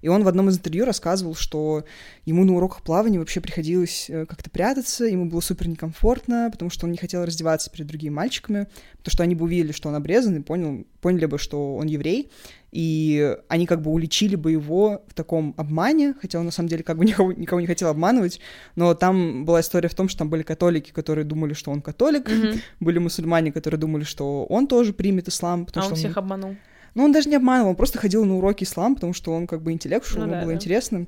И 0.00 0.08
он 0.08 0.22
в 0.24 0.28
одном 0.28 0.48
из 0.48 0.58
интервью 0.58 0.84
рассказывал, 0.84 1.34
что 1.34 1.84
ему 2.24 2.44
на 2.44 2.54
уроках 2.54 2.82
плавания 2.82 3.18
вообще 3.18 3.40
приходилось 3.40 4.08
э, 4.08 4.26
как-то 4.26 4.50
прятаться, 4.50 5.04
ему 5.04 5.26
было 5.26 5.40
супер 5.40 5.68
некомфортно, 5.68 6.48
потому 6.52 6.70
что 6.70 6.86
он 6.86 6.92
не 6.92 6.98
хотел 6.98 7.24
раздеваться 7.24 7.70
перед 7.70 7.86
другими 7.86 8.12
мальчиками, 8.12 8.68
потому 8.98 9.12
что 9.12 9.22
они 9.22 9.34
бы 9.34 9.44
увидели, 9.44 9.72
что 9.72 9.88
он 9.88 9.94
обрезан, 9.94 10.36
и 10.36 10.40
понял, 10.40 10.86
поняли 11.00 11.26
бы, 11.26 11.38
что 11.38 11.76
он 11.76 11.86
еврей, 11.86 12.30
и 12.70 13.36
они 13.48 13.66
как 13.66 13.80
бы 13.80 13.90
уличили 13.90 14.36
бы 14.36 14.52
его 14.52 15.02
в 15.06 15.14
таком 15.14 15.54
обмане, 15.56 16.14
хотя 16.20 16.38
он 16.38 16.44
на 16.44 16.50
самом 16.50 16.68
деле 16.68 16.82
как 16.82 16.98
бы 16.98 17.04
никого, 17.06 17.32
никого 17.32 17.60
не 17.60 17.66
хотел 17.66 17.88
обманывать, 17.88 18.40
но 18.76 18.94
там 18.94 19.44
была 19.44 19.60
история 19.60 19.88
в 19.88 19.94
том, 19.94 20.08
что 20.08 20.20
там 20.20 20.30
были 20.30 20.42
католики, 20.42 20.90
которые 20.90 21.24
думали, 21.24 21.54
что 21.54 21.70
он 21.70 21.82
католик, 21.82 22.28
mm-hmm. 22.28 22.60
были 22.80 22.98
мусульмане, 22.98 23.52
которые 23.52 23.80
думали, 23.80 24.04
что 24.04 24.44
он 24.44 24.66
тоже 24.66 24.92
примет 24.92 25.28
ислам, 25.28 25.66
потому 25.66 25.82
а 25.82 25.84
что 25.86 25.94
он 25.94 25.98
всех 25.98 26.16
обманул. 26.16 26.56
Ну, 26.98 27.04
он 27.04 27.12
даже 27.12 27.28
не 27.28 27.36
обманывал, 27.36 27.70
он 27.70 27.76
просто 27.76 27.96
ходил 27.96 28.24
на 28.24 28.38
уроки 28.38 28.64
ислам, 28.64 28.96
потому 28.96 29.12
что 29.12 29.32
он 29.32 29.46
как 29.46 29.62
бы 29.62 29.70
интеллектуал, 29.70 30.26
ну, 30.26 30.32
ему 30.32 30.32
да, 30.32 30.40
было 30.40 30.50
да. 30.50 30.56
интересно. 30.56 31.06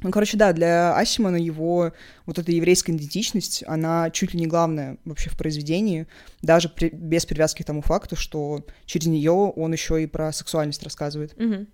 Ну, 0.00 0.10
короче, 0.10 0.36
да, 0.36 0.52
для 0.52 0.94
Асимана 0.94 1.36
его 1.36 1.94
вот 2.26 2.38
эта 2.38 2.52
еврейская 2.52 2.92
идентичность, 2.92 3.64
она 3.66 4.10
чуть 4.10 4.34
ли 4.34 4.40
не 4.40 4.46
главная 4.46 4.98
вообще 5.06 5.30
в 5.30 5.38
произведении, 5.38 6.06
даже 6.42 6.68
при, 6.68 6.90
без 6.90 7.24
привязки 7.24 7.62
к 7.62 7.64
тому 7.64 7.80
факту, 7.80 8.14
что 8.14 8.66
через 8.84 9.06
нее 9.06 9.32
он 9.32 9.72
еще 9.72 10.02
и 10.02 10.06
про 10.06 10.32
сексуальность 10.32 10.82
рассказывает. 10.82 11.32
Угу. 11.40 11.66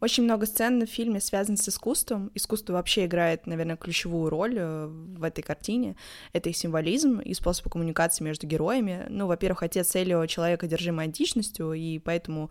Очень 0.00 0.24
много 0.24 0.46
сцен 0.46 0.84
в 0.84 0.88
фильме 0.88 1.20
связано 1.20 1.56
с 1.56 1.68
искусством. 1.68 2.30
Искусство 2.34 2.74
вообще 2.74 3.04
играет, 3.04 3.46
наверное, 3.46 3.76
ключевую 3.76 4.30
роль 4.30 4.56
э, 4.56 4.86
в 4.86 5.22
этой 5.22 5.42
картине. 5.42 5.96
Это 6.32 6.48
и 6.48 6.52
символизм, 6.52 7.20
и 7.20 7.34
способ 7.34 7.70
коммуникации 7.70 8.24
между 8.24 8.46
героями. 8.46 9.06
Ну, 9.10 9.26
во-первых, 9.26 9.62
отец 9.62 9.94
Элио— 9.94 10.24
человек, 10.26 10.62
одержимый 10.62 11.04
античностью, 11.04 11.72
и 11.72 11.98
поэтому 11.98 12.50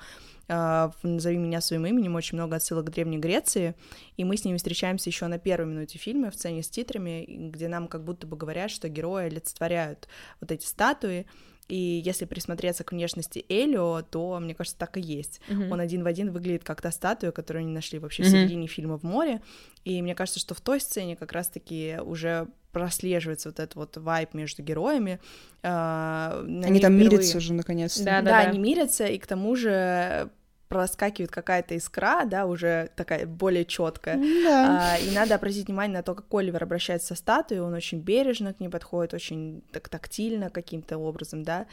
Uh, 0.52 0.92
«Назови 1.04 1.38
меня 1.38 1.62
своим 1.62 1.86
именем» 1.86 2.16
очень 2.16 2.36
много 2.36 2.56
отсылок 2.56 2.88
к 2.88 2.90
Древней 2.90 3.20
Греции, 3.20 3.76
и 4.18 4.24
мы 4.24 4.36
с 4.36 4.44
ними 4.44 4.58
встречаемся 4.58 5.08
еще 5.08 5.28
на 5.28 5.38
первой 5.38 5.68
минуте 5.68 6.00
фильма 6.00 6.32
в 6.32 6.34
сцене 6.34 6.64
с 6.64 6.70
титрами, 6.70 7.24
где 7.54 7.68
нам 7.68 7.88
как 7.88 8.04
будто 8.04 8.26
бы 8.26 8.36
говорят, 8.36 8.72
что 8.72 8.90
герои 8.90 9.26
олицетворяют 9.26 10.08
вот 10.42 10.52
эти 10.52 10.66
статуи, 10.66 11.28
и 11.70 12.02
если 12.04 12.26
присмотреться 12.26 12.84
к 12.84 12.92
внешности 12.92 13.46
Элио, 13.48 14.02
то, 14.02 14.40
мне 14.40 14.56
кажется, 14.56 14.78
так 14.78 14.98
и 14.98 15.02
есть. 15.02 15.40
Mm-hmm. 15.48 15.70
Он 15.72 15.80
один 15.80 16.04
в 16.04 16.08
один 16.08 16.32
выглядит 16.32 16.64
как 16.64 16.82
та 16.82 16.92
статуя, 16.92 17.32
которую 17.32 17.62
они 17.62 17.72
нашли 17.72 18.00
вообще 18.00 18.24
mm-hmm. 18.24 18.26
в 18.26 18.30
середине 18.32 18.68
фильма 18.68 18.98
в 18.98 19.04
море. 19.04 19.42
И 19.86 20.02
мне 20.02 20.16
кажется, 20.16 20.40
что 20.40 20.56
в 20.56 20.62
той 20.62 20.82
сцене 20.82 21.16
как 21.16 21.32
раз-таки 21.32 22.00
уже 22.04 22.48
прослеживается 22.72 23.50
вот 23.50 23.60
этот 23.60 23.76
вот 23.76 23.98
вайп 23.98 24.34
между 24.34 24.64
героями. 24.64 25.20
Э, 25.62 26.44
они 26.44 26.80
там 26.80 26.94
впервые... 26.94 27.10
мирятся 27.12 27.40
же 27.40 27.54
наконец-то. 27.54 28.04
Да, 28.04 28.22
да, 28.22 28.32
да, 28.32 28.40
они 28.40 28.58
мирятся, 28.58 29.06
и 29.06 29.20
к 29.20 29.28
тому 29.28 29.56
же 29.56 30.30
проскакивает 30.70 31.32
какая-то 31.32 31.76
искра, 31.76 32.26
да, 32.26 32.46
уже 32.46 32.92
такая 32.96 33.26
более 33.26 33.66
четкая. 33.66 34.18
Да. 34.18 34.94
А, 34.94 34.98
и 35.00 35.12
надо 35.12 35.36
обратить 35.36 35.68
внимание 35.68 35.98
на 35.98 36.04
то, 36.04 36.14
как 36.16 36.26
Оливер 36.32 36.64
обращается 36.64 37.10
со 37.10 37.16
статуей, 37.16 37.60
он 37.60 37.74
очень 37.74 38.00
бережно 38.00 38.54
к 38.54 38.60
ней 38.60 38.70
подходит, 38.70 39.14
очень 39.14 39.64
так 39.72 39.90
тактильно 39.90 40.50
каким-то 40.50 40.98
образом, 40.98 41.44
да. 41.44 41.66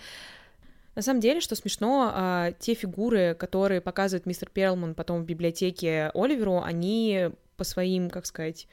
На 0.95 1.03
самом 1.03 1.21
деле, 1.21 1.41
что 1.41 1.55
смешно, 1.55 2.11
а, 2.15 2.53
те 2.59 2.73
фигуры, 2.73 3.37
которые 3.39 3.83
показывает 3.83 4.25
мистер 4.25 4.49
Перлман 4.49 4.95
потом 4.95 5.23
в 5.23 5.27
библиотеке 5.27 6.11
Оливеру, 6.15 6.63
они 6.63 7.31
по 7.59 7.65
своим, 7.65 8.09
как 8.09 8.25
сказать, 8.25 8.67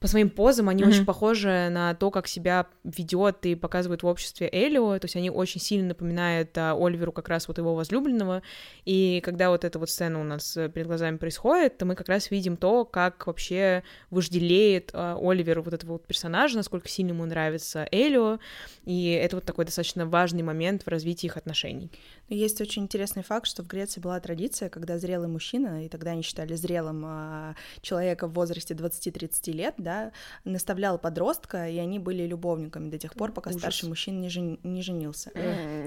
по 0.00 0.06
своим 0.06 0.30
позам 0.30 0.68
они 0.68 0.82
mm-hmm. 0.82 0.88
очень 0.88 1.04
похожи 1.04 1.68
на 1.70 1.94
то, 1.94 2.10
как 2.10 2.28
себя 2.28 2.66
ведет 2.84 3.44
и 3.46 3.54
показывает 3.54 4.02
в 4.02 4.06
обществе 4.06 4.48
Элио, 4.50 4.98
то 4.98 5.04
есть 5.06 5.16
они 5.16 5.30
очень 5.30 5.60
сильно 5.60 5.88
напоминают 5.88 6.56
а, 6.56 6.76
Оливеру 6.78 7.12
как 7.12 7.28
раз 7.28 7.48
вот 7.48 7.58
его 7.58 7.74
возлюбленного, 7.74 8.42
и 8.84 9.20
когда 9.24 9.50
вот 9.50 9.64
эта 9.64 9.78
вот 9.78 9.90
сцена 9.90 10.20
у 10.20 10.24
нас 10.24 10.56
э, 10.56 10.68
перед 10.68 10.86
глазами 10.86 11.16
происходит, 11.16 11.78
то 11.78 11.84
мы 11.84 11.94
как 11.94 12.08
раз 12.08 12.30
видим 12.30 12.56
то, 12.56 12.84
как 12.84 13.26
вообще 13.26 13.82
вожделеет 14.10 14.90
а, 14.92 15.18
Оливер 15.20 15.60
вот 15.60 15.74
этого 15.74 15.92
вот 15.92 16.06
персонажа, 16.06 16.56
насколько 16.56 16.88
сильно 16.88 17.10
ему 17.10 17.24
нравится 17.24 17.88
Элио, 17.90 18.38
и 18.84 19.10
это 19.10 19.36
вот 19.36 19.44
такой 19.44 19.64
достаточно 19.64 20.06
важный 20.06 20.42
момент 20.42 20.84
в 20.84 20.88
развитии 20.88 21.26
их 21.26 21.36
отношений. 21.36 21.90
Есть 22.28 22.60
очень 22.60 22.82
интересный 22.82 23.22
факт, 23.22 23.46
что 23.46 23.62
в 23.62 23.66
Греции 23.66 24.00
была 24.00 24.20
традиция, 24.20 24.68
когда 24.68 24.98
зрелый 24.98 25.28
мужчина, 25.28 25.84
и 25.84 25.88
тогда 25.88 26.12
они 26.12 26.22
считали 26.22 26.54
зрелым 26.54 27.02
а, 27.04 27.54
человека 27.80 28.28
в 28.28 28.34
возрасте 28.34 28.74
20-30 28.74 29.52
лет, 29.52 29.74
да, 29.88 30.12
наставлял 30.44 30.98
подростка, 30.98 31.68
и 31.68 31.78
они 31.78 31.98
были 31.98 32.26
любовниками 32.26 32.90
до 32.90 32.98
тех 32.98 33.14
пор, 33.14 33.32
пока 33.32 33.48
Ужас. 33.48 33.60
старший 33.60 33.88
мужчина 33.88 34.18
не, 34.20 34.28
жен... 34.28 34.60
не 34.62 34.82
женился. 34.82 35.30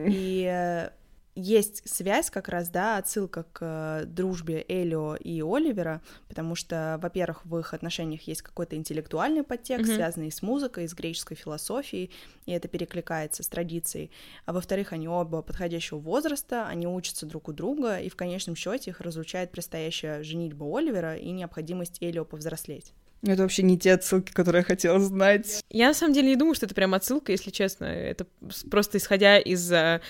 И 0.07 0.43
э, 0.51 0.89
есть 1.35 1.87
связь 1.87 2.29
как 2.29 2.49
раз, 2.49 2.69
да, 2.69 2.97
отсылка 2.97 3.43
к 3.43 3.59
э, 3.61 4.05
дружбе 4.05 4.65
Элио 4.67 5.15
и 5.15 5.41
Оливера, 5.41 6.01
потому 6.27 6.55
что, 6.55 6.99
во-первых, 7.01 7.45
в 7.45 7.57
их 7.57 7.73
отношениях 7.73 8.23
есть 8.23 8.41
какой-то 8.41 8.75
интеллектуальный 8.75 9.43
подтекст, 9.43 9.91
mm-hmm. 9.91 9.95
связанный 9.95 10.31
с 10.31 10.41
музыкой, 10.41 10.89
с 10.89 10.93
греческой 10.93 11.37
философией, 11.37 12.11
и 12.45 12.51
это 12.51 12.67
перекликается 12.67 13.43
с 13.43 13.47
традицией. 13.47 14.11
А 14.45 14.53
во-вторых, 14.53 14.91
они 14.93 15.07
оба 15.07 15.41
подходящего 15.41 15.99
возраста, 15.99 16.67
они 16.67 16.87
учатся 16.87 17.25
друг 17.25 17.47
у 17.47 17.53
друга, 17.53 17.99
и 17.99 18.09
в 18.09 18.15
конечном 18.15 18.55
счете 18.55 18.89
их 18.89 18.99
разлучает 18.99 19.51
предстоящая 19.51 20.23
женитьба 20.23 20.65
Оливера 20.77 21.15
и 21.15 21.31
необходимость 21.31 21.97
Элио 22.01 22.25
повзрослеть. 22.25 22.93
Это 23.23 23.43
вообще 23.43 23.63
не 23.63 23.77
те 23.77 23.93
отсылки, 23.93 24.31
которые 24.31 24.61
я 24.61 24.65
хотела 24.65 24.99
знать. 24.99 25.63
Я 25.69 25.89
на 25.89 25.93
самом 25.93 26.13
деле 26.13 26.29
не 26.29 26.35
думаю, 26.35 26.55
что 26.55 26.65
это 26.65 26.75
прям 26.75 26.93
отсылка, 26.93 27.31
если 27.31 27.51
честно. 27.51 27.85
Это 27.85 28.25
просто 28.69 28.97
исходя 28.97 29.37
из 29.37 29.71
э, 29.71 30.01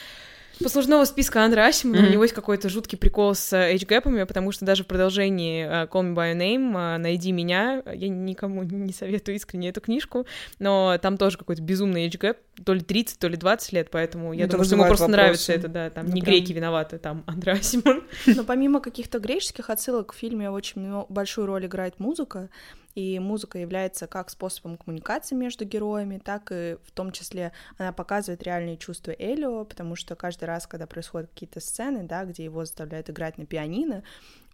послужного 0.62 1.06
списка 1.06 1.44
Андре 1.44 1.63
Асимана, 1.63 1.98
mm-hmm. 1.98 2.08
у 2.08 2.12
него 2.12 2.24
есть 2.24 2.36
какой-то 2.36 2.70
жуткий 2.70 2.98
прикол 2.98 3.36
с 3.36 3.53
age 3.54 3.75
gap 3.75 3.96
ами, 3.96 4.24
потому 4.24 4.51
что 4.51 4.65
даже 4.65 4.84
в 4.84 4.88
продолжении 4.88 5.65
uh, 5.65 5.89
Call 5.89 6.03
Me 6.03 6.15
By 6.15 6.34
Your 6.34 6.38
Name 6.38 6.74
uh, 6.74 6.98
«Найди 6.98 7.32
меня», 7.32 7.84
я 7.94 8.10
никому 8.10 8.63
не 8.63 8.94
советую 8.94 9.36
искренне 9.36 9.70
эту 9.70 9.82
книжку, 9.82 10.25
но 10.60 10.98
там 11.01 11.18
тоже 11.18 11.38
какой-то 11.38 11.62
безумный 11.62 12.06
age 12.06 12.19
gap, 12.19 12.38
то 12.63 12.74
ли 12.74 12.82
30, 12.82 13.20
то 13.20 13.27
ли 13.27 13.38
20 13.38 13.74
лет, 13.74 13.89
поэтому 13.91 14.34
я 14.34 14.46
это 14.46 14.53
думаю, 14.53 14.65
что 14.65 14.75
ему 14.75 14.86
просто 14.86 15.06
вопросы. 15.06 15.22
нравится 15.22 15.53
это, 15.53 15.68
да, 15.68 15.89
там 15.89 16.08
ну, 16.08 16.13
не 16.13 16.22
прям... 16.22 16.36
греки 16.36 16.53
виноваты, 16.53 16.98
там 16.98 17.24
Андре 17.27 17.53
Асиман. 17.54 18.04
Но 18.25 18.44
помимо 18.44 18.80
каких-то 18.80 19.20
греческих 19.20 19.70
отсылок 19.70 20.13
в 20.13 20.18
фильме 20.18 20.50
очень 20.50 21.06
большую 21.10 21.48
роль 21.48 21.65
играет 21.65 22.00
музыка, 22.00 22.50
и 22.96 23.20
музыка 23.20 23.58
является 23.58 24.08
как 24.08 24.30
способом 24.30 24.78
коммуникации 24.78 25.36
между 25.36 25.66
героями, 25.66 26.18
так 26.18 26.52
и 26.52 26.78
в 26.84 26.92
том 26.92 27.12
числе 27.12 27.52
она 27.78 27.92
показывает 27.94 28.44
реальные 28.44 28.78
чувства 28.78 29.12
Элио, 29.12 29.66
потому 29.66 29.96
что 29.96 30.16
каждый 30.16 30.46
раз, 30.46 30.68
когда 30.68 30.88
происходят 30.88 31.30
какие-то 31.30 31.60
сцены, 31.60 32.04
да, 32.04 32.26
где 32.26 32.44
его 32.44 32.66
заставляют 32.66 33.10
играть 33.10 33.38
на 33.38 33.46
пианино, 33.46 34.04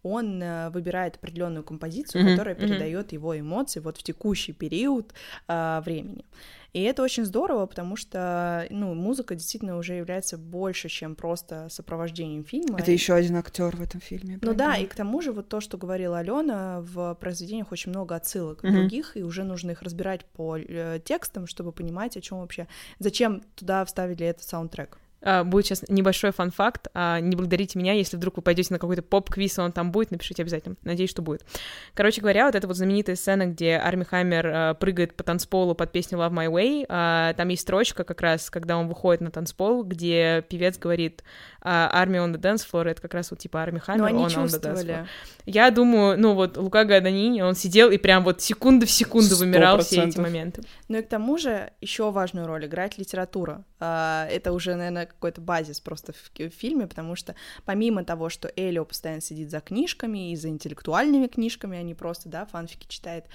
он 0.04 0.42
э, 0.42 0.70
выбирает 0.70 1.16
определенную 1.16 1.64
композицию, 1.64 2.24
mm-hmm. 2.24 2.32
которая 2.32 2.56
передает 2.56 3.08
mm-hmm. 3.08 3.16
его 3.16 3.40
эмоции 3.40 3.80
вот 3.80 3.98
в 3.98 4.04
текущий 4.04 4.54
период 4.54 5.14
э, 5.48 5.82
времени. 5.86 6.26
И 6.74 6.84
это 6.84 7.02
очень 7.02 7.26
здорово, 7.26 7.66
потому 7.66 7.96
что, 7.96 8.68
ну, 8.70 8.94
музыка 8.94 9.36
действительно 9.36 9.78
уже 9.78 9.94
является 9.94 10.38
больше, 10.38 10.90
чем 10.90 11.16
просто 11.16 11.68
сопровождением 11.70 12.44
фильма. 12.44 12.78
Это 12.78 12.92
еще 12.92 13.14
один 13.14 13.38
актер 13.38 13.76
в 13.76 13.82
этом 13.82 14.00
фильме. 14.00 14.38
Ну 14.42 14.54
да, 14.54 14.78
и 14.78 14.86
к 14.86 14.94
тому 14.94 15.22
же 15.22 15.32
вот 15.32 15.50
то, 15.50 15.60
что 15.60 15.78
говорила 15.78 16.20
Алена, 16.20 16.82
в 16.82 17.16
произведениях 17.16 17.72
очень 17.72 17.92
много 17.92 18.16
отсылок 18.16 18.64
mm-hmm. 18.64 18.72
других, 18.72 19.18
и 19.18 19.24
уже 19.24 19.44
нужно 19.44 19.72
их 19.72 19.82
разбирать 19.82 20.26
по 20.26 20.58
э, 20.58 21.00
текстам, 21.04 21.48
чтобы 21.48 21.72
понимать, 21.72 22.18
о 22.18 22.22
чем 22.22 22.42
вообще, 22.42 22.68
зачем 23.00 23.42
туда 23.56 23.84
вставили 23.86 24.26
этот 24.26 24.44
саундтрек. 24.44 25.00
Uh, 25.28 25.44
будет 25.44 25.66
сейчас 25.66 25.84
небольшой 25.90 26.32
фан-факт. 26.32 26.88
Uh, 26.94 27.20
не 27.20 27.36
благодарите 27.36 27.78
меня, 27.78 27.92
если 27.94 28.16
вдруг 28.16 28.38
вы 28.38 28.42
пойдете 28.42 28.74
на 28.74 28.80
какой-то 28.80 29.02
поп-квиз, 29.02 29.60
он 29.60 29.74
там 29.74 29.92
будет, 29.92 30.12
напишите 30.12 30.44
обязательно. 30.44 30.78
Надеюсь, 30.84 31.10
что 31.10 31.22
будет. 31.22 31.46
Короче 31.94 32.22
говоря, 32.22 32.46
вот 32.46 32.56
эта 32.56 32.66
вот 32.66 32.78
знаменитая 32.78 33.18
сцена, 33.18 33.48
где 33.48 33.76
Арми 33.76 34.06
Хаммер 34.06 34.48
uh, 34.48 34.76
прыгает 34.76 35.16
по 35.16 35.24
танцполу 35.24 35.76
под 35.76 35.92
песню 35.92 36.18
Love 36.18 36.32
My 36.32 36.48
Way, 36.48 37.34
там 37.34 37.48
есть 37.50 37.64
строчка 37.64 38.04
как 38.04 38.22
раз, 38.22 38.50
когда 38.50 38.78
он 38.78 38.88
выходит 38.88 39.22
на 39.22 39.32
танцпол, 39.32 39.84
где 39.84 40.46
певец 40.48 40.78
говорит 40.78 41.24
Army 41.62 42.18
on 42.18 42.34
the 42.34 42.40
Dance 42.40 42.66
Floor, 42.72 42.90
это 42.90 43.02
как 43.02 43.14
раз 43.14 43.32
вот 43.32 43.40
типа 43.40 43.62
Арми 43.62 43.80
Хаммер, 43.80 44.06
он 44.06 44.28
on 44.28 44.46
the 44.46 44.62
dance 44.62 44.86
floor. 44.86 45.08
Я 45.46 45.72
думаю, 45.72 46.20
ну 46.20 46.34
вот 46.34 46.58
Лука 46.58 46.84
Гаданини, 46.84 47.42
он 47.42 47.56
сидел 47.56 47.90
и 47.90 47.98
прям 47.98 48.24
вот 48.24 48.42
секунду 48.42 48.86
в 48.86 48.92
секунду 48.92 49.36
100%. 49.36 49.40
вымирал 49.40 49.80
все 49.80 50.04
эти 50.04 50.20
моменты. 50.20 50.62
Ну 50.88 50.98
и 50.98 51.02
к 51.02 51.08
тому 51.08 51.38
же 51.38 51.72
еще 51.82 52.12
важную 52.12 52.48
роль 52.48 52.66
играет 52.66 52.98
литература. 52.98 53.64
Это 53.80 54.52
уже, 54.52 54.76
наверное, 54.76 55.08
какой-то 55.18 55.42
базис 55.42 55.80
просто 55.80 56.14
в, 56.14 56.32
в 56.38 56.50
фильме, 56.50 56.88
потому 56.88 57.16
что 57.16 57.36
помимо 57.66 58.04
того, 58.04 58.30
что 58.30 58.52
Элио 58.56 58.86
постоянно 58.86 59.22
сидит 59.22 59.50
за 59.52 59.60
книжками 59.60 60.32
и 60.32 60.36
за 60.36 60.50
интеллектуальными 60.50 61.28
книжками, 61.28 61.78
а 61.78 61.84
не 61.84 61.94
просто, 61.94 62.30
да, 62.30 62.46
фанфики 62.46 62.88
читает, 62.88 63.26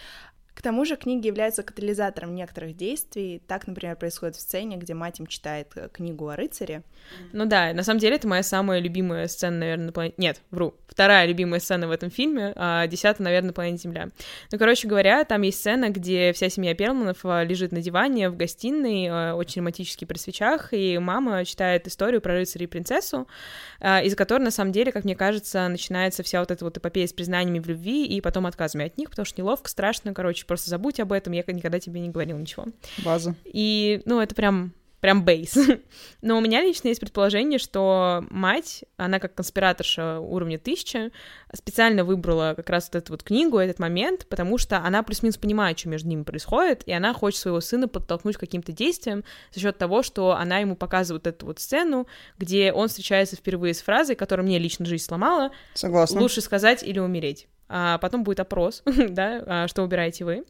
к 0.55 0.63
тому 0.63 0.85
же 0.85 0.97
книги 0.97 1.27
являются 1.27 1.63
катализатором 1.63 2.35
некоторых 2.35 2.77
действий. 2.77 3.43
Так, 3.47 3.67
например, 3.67 3.97
происходит 3.97 4.37
в 4.37 4.41
сцене, 4.41 4.77
где 4.77 4.95
мать 4.95 5.19
им 5.19 5.27
читает 5.27 5.69
э, 5.77 5.89
книгу 5.93 6.29
о 6.29 6.37
рыцаре. 6.37 6.83
Ну 7.33 7.47
да, 7.47 7.73
на 7.73 7.83
самом 7.83 8.01
деле 8.01 8.17
это 8.17 8.29
моя 8.29 8.43
самая 8.43 8.81
любимая 8.81 9.29
сцена, 9.29 9.59
наверное, 9.59 9.87
на 9.87 9.93
планете... 9.93 10.15
Нет, 10.19 10.41
вру. 10.51 10.75
Вторая 10.89 11.27
любимая 11.27 11.59
сцена 11.59 11.89
в 11.89 11.91
этом 11.91 12.11
фильме, 12.11 12.53
а 12.55 12.87
десятая, 12.87 13.25
наверное, 13.25 13.49
на 13.49 13.53
планете 13.55 13.83
Земля. 13.83 14.11
Ну, 14.51 14.59
короче 14.59 14.87
говоря, 14.87 15.25
там 15.25 15.43
есть 15.43 15.59
сцена, 15.59 15.89
где 15.89 16.33
вся 16.33 16.51
семья 16.51 16.75
Перлманов 16.75 17.25
а, 17.25 17.43
лежит 17.45 17.73
на 17.73 17.81
диване 17.81 18.29
в 18.29 18.37
гостиной, 18.37 19.09
а, 19.11 19.35
очень 19.35 19.63
романтически 19.63 20.05
при 20.05 20.19
свечах, 20.19 20.73
и 20.73 20.99
мама 20.99 21.45
читает 21.47 21.87
историю 21.89 22.21
про 22.21 22.35
рыцаря 22.35 22.65
и 22.65 22.69
принцессу, 22.69 23.27
а, 23.81 24.03
из 24.03 24.15
которой, 24.15 24.43
на 24.43 24.51
самом 24.51 24.73
деле, 24.73 24.93
как 24.93 25.05
мне 25.05 25.17
кажется, 25.17 25.67
начинается 25.69 26.23
вся 26.23 26.41
вот 26.41 26.51
эта 26.51 26.65
вот 26.65 26.77
эпопея 26.77 27.07
с 27.07 27.13
признаниями 27.13 27.59
в 27.59 27.67
любви 27.67 28.07
и 28.07 28.21
потом 28.21 28.47
отказами 28.47 28.85
от 28.85 28.99
них, 28.99 29.09
потому 29.11 29.25
что 29.25 29.41
неловко, 29.41 29.71
страшно, 29.71 30.13
короче, 30.13 30.42
короче, 30.43 30.47
просто 30.47 30.71
забудь 30.71 31.01
об 31.01 31.13
этом, 31.13 31.33
я 31.33 31.45
никогда 31.47 31.79
тебе 31.79 32.01
не 32.01 32.11
говорил 32.11 32.39
ничего. 32.39 32.67
База. 33.05 33.35
И, 33.45 34.03
ну, 34.05 34.21
это 34.21 34.35
прям 34.35 34.73
прям 35.01 35.25
бейс. 35.25 35.59
Но 36.23 36.39
у 36.39 36.41
меня 36.41 36.63
лично 36.63 36.87
есть 36.87 37.01
предположение, 37.01 37.59
что 37.59 38.25
мать, 38.31 38.85
она 38.97 39.19
как 39.19 39.35
конспираторша 39.35 40.21
уровня 40.21 40.61
тысяча, 40.61 41.11
специально 41.53 42.05
выбрала 42.05 42.55
как 42.55 42.71
раз 42.71 42.85
вот 42.85 43.03
эту 43.03 43.13
вот 43.13 43.25
книгу, 43.25 43.59
этот 43.59 43.81
момент, 43.81 44.27
потому 44.29 44.59
что 44.59 44.79
она 44.79 45.03
плюс-минус 45.03 45.39
понимает, 45.39 45.81
что 45.81 45.89
между 45.89 46.09
ними 46.09 46.23
происходит, 46.23 46.85
и 46.87 46.93
она 46.93 47.15
хочет 47.15 47.41
своего 47.41 47.61
сына 47.61 47.89
подтолкнуть 47.89 48.37
к 48.37 48.41
каким-то 48.41 48.71
действиям 48.71 49.25
за 49.53 49.59
счет 49.59 49.77
того, 49.77 50.05
что 50.05 50.37
она 50.37 50.59
ему 50.59 50.77
показывает 50.77 51.27
эту 51.27 51.47
вот 51.47 51.59
сцену, 51.59 52.07
где 52.39 52.73
он 52.73 52.87
встречается 52.87 53.35
впервые 53.35 53.75
с 53.75 53.83
фразой, 53.83 54.15
которая 54.15 54.47
мне 54.47 54.61
лично 54.61 54.87
жизнь 54.87 55.05
сломала. 55.05 55.51
Согласна. 55.75 56.21
Лучше 56.21 56.41
сказать 56.43 56.85
или 56.85 57.01
умереть 57.01 57.49
а 57.75 57.99
потом 57.99 58.23
будет 58.23 58.39
опрос, 58.39 58.83
да, 59.09 59.43
а, 59.47 59.69
что 59.69 59.83
выбираете 59.83 60.25
вы. 60.25 60.45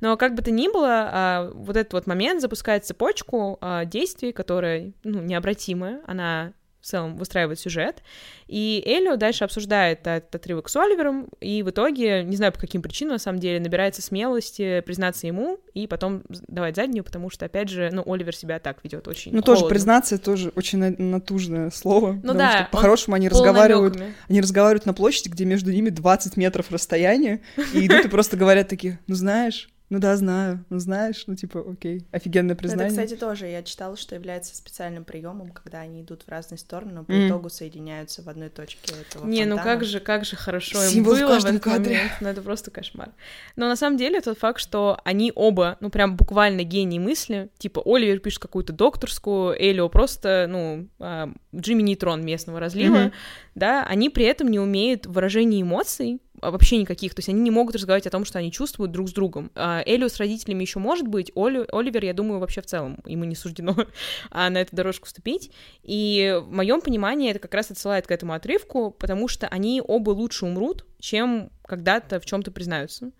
Но 0.00 0.16
как 0.18 0.34
бы 0.34 0.42
то 0.42 0.50
ни 0.50 0.68
было, 0.68 1.08
а, 1.10 1.50
вот 1.54 1.76
этот 1.76 1.94
вот 1.94 2.06
момент 2.06 2.42
запускает 2.42 2.84
цепочку 2.84 3.56
а, 3.62 3.86
действий, 3.86 4.32
которая, 4.32 4.92
ну, 5.02 5.22
необратимая, 5.22 6.02
она 6.06 6.52
в 6.86 6.88
целом 6.88 7.16
выстраивает 7.16 7.58
сюжет. 7.58 8.02
И 8.46 8.80
Элио 8.86 9.16
дальше 9.16 9.42
обсуждает 9.42 10.06
этот 10.06 10.32
отрывок 10.36 10.68
с 10.68 10.76
Оливером, 10.76 11.28
и 11.40 11.64
в 11.64 11.70
итоге, 11.70 12.22
не 12.22 12.36
знаю 12.36 12.52
по 12.52 12.60
каким 12.60 12.80
причинам, 12.80 13.14
на 13.14 13.18
самом 13.18 13.40
деле, 13.40 13.58
набирается 13.58 14.02
смелости 14.02 14.82
признаться 14.86 15.26
ему 15.26 15.58
и 15.74 15.88
потом 15.88 16.22
давать 16.28 16.76
заднюю, 16.76 17.02
потому 17.02 17.28
что, 17.28 17.46
опять 17.46 17.68
же, 17.70 17.90
ну, 17.92 18.04
Оливер 18.06 18.36
себя 18.36 18.60
так 18.60 18.84
ведет 18.84 19.08
очень 19.08 19.34
Ну, 19.34 19.42
тоже 19.42 19.66
признаться, 19.66 20.16
тоже 20.16 20.52
очень 20.54 20.78
натужное 20.78 21.70
слово. 21.70 22.20
Ну 22.22 22.34
да. 22.34 22.68
По-хорошему 22.70 23.16
они 23.16 23.28
разговаривают, 23.28 24.00
они 24.28 24.40
разговаривают 24.40 24.86
на 24.86 24.94
площади, 24.94 25.28
где 25.28 25.44
между 25.44 25.72
ними 25.72 25.90
20 25.90 26.36
метров 26.36 26.70
расстояния, 26.70 27.40
и 27.74 27.84
идут 27.84 28.04
и 28.04 28.08
просто 28.08 28.36
говорят 28.36 28.68
такие, 28.68 29.00
ну, 29.08 29.16
знаешь, 29.16 29.68
ну 29.88 30.00
да, 30.00 30.16
знаю, 30.16 30.64
ну 30.68 30.80
знаешь, 30.80 31.24
ну 31.28 31.36
типа, 31.36 31.64
окей, 31.70 32.04
офигенное 32.10 32.56
признание. 32.56 32.86
Это, 32.86 33.02
кстати, 33.02 33.18
тоже 33.18 33.46
я 33.46 33.62
читала, 33.62 33.96
что 33.96 34.16
является 34.16 34.56
специальным 34.56 35.04
приемом, 35.04 35.50
когда 35.52 35.78
они 35.78 36.02
идут 36.02 36.22
в 36.22 36.28
разные 36.28 36.58
стороны, 36.58 36.92
но 36.92 37.04
по 37.04 37.12
mm. 37.12 37.28
итогу 37.28 37.50
соединяются 37.50 38.22
в 38.22 38.28
одной 38.28 38.48
точке 38.48 38.94
этого 39.00 39.24
Не, 39.26 39.42
фонтана. 39.42 39.56
ну 39.56 39.62
как 39.62 39.84
же, 39.84 40.00
как 40.00 40.24
же 40.24 40.34
хорошо 40.34 40.82
Символ 40.82 41.14
им 41.14 41.20
было 41.20 41.38
в, 41.38 41.42
в 41.42 41.46
этот 41.46 41.62
кадре. 41.62 41.94
момент, 41.94 42.12
ну 42.20 42.28
это 42.28 42.42
просто 42.42 42.70
кошмар. 42.72 43.10
Но 43.54 43.68
на 43.68 43.76
самом 43.76 43.96
деле 43.96 44.20
тот 44.20 44.38
факт, 44.38 44.60
что 44.60 44.98
они 45.04 45.32
оба, 45.34 45.76
ну 45.80 45.88
прям 45.90 46.16
буквально 46.16 46.64
гении 46.64 46.98
мысли, 46.98 47.48
типа 47.58 47.80
Оливер 47.84 48.18
пишет 48.18 48.40
какую-то 48.40 48.72
докторскую, 48.72 49.54
Элио 49.56 49.88
просто, 49.88 50.46
ну, 50.48 50.88
а, 50.98 51.30
Джимми 51.54 51.82
Нейтрон 51.82 52.24
местного 52.24 52.58
разлива, 52.58 52.96
mm-hmm. 52.96 53.12
да, 53.54 53.84
они 53.84 54.10
при 54.10 54.24
этом 54.24 54.48
не 54.48 54.58
умеют 54.58 55.06
выражения 55.06 55.62
эмоций, 55.62 56.20
вообще 56.40 56.76
никаких, 56.78 57.14
то 57.14 57.20
есть 57.20 57.28
они 57.28 57.40
не 57.40 57.50
могут 57.50 57.74
разговаривать 57.74 58.06
о 58.06 58.10
том, 58.10 58.24
что 58.24 58.38
они 58.38 58.52
чувствуют 58.52 58.92
друг 58.92 59.08
с 59.08 59.12
другом. 59.12 59.50
А 59.54 59.82
Элио 59.84 60.08
с 60.08 60.16
родителями 60.18 60.62
еще 60.62 60.78
может 60.78 61.06
быть, 61.06 61.32
Оли, 61.34 61.64
Оливер, 61.72 62.04
я 62.04 62.12
думаю, 62.12 62.40
вообще 62.40 62.60
в 62.60 62.66
целом 62.66 62.98
ему 63.06 63.24
не 63.24 63.34
суждено 63.34 63.74
а 64.30 64.50
на 64.50 64.58
эту 64.58 64.74
дорожку 64.74 65.06
вступить. 65.06 65.50
И 65.82 66.40
в 66.42 66.52
моем 66.52 66.80
понимании 66.80 67.30
это 67.30 67.38
как 67.38 67.54
раз 67.54 67.70
отсылает 67.70 68.06
к 68.06 68.10
этому 68.10 68.32
отрывку, 68.32 68.90
потому 68.90 69.28
что 69.28 69.46
они 69.48 69.82
оба 69.86 70.10
лучше 70.10 70.46
умрут, 70.46 70.84
чем 71.00 71.50
когда-то 71.64 72.20
в 72.20 72.26
чем-то 72.26 72.50
признаются. 72.50 73.10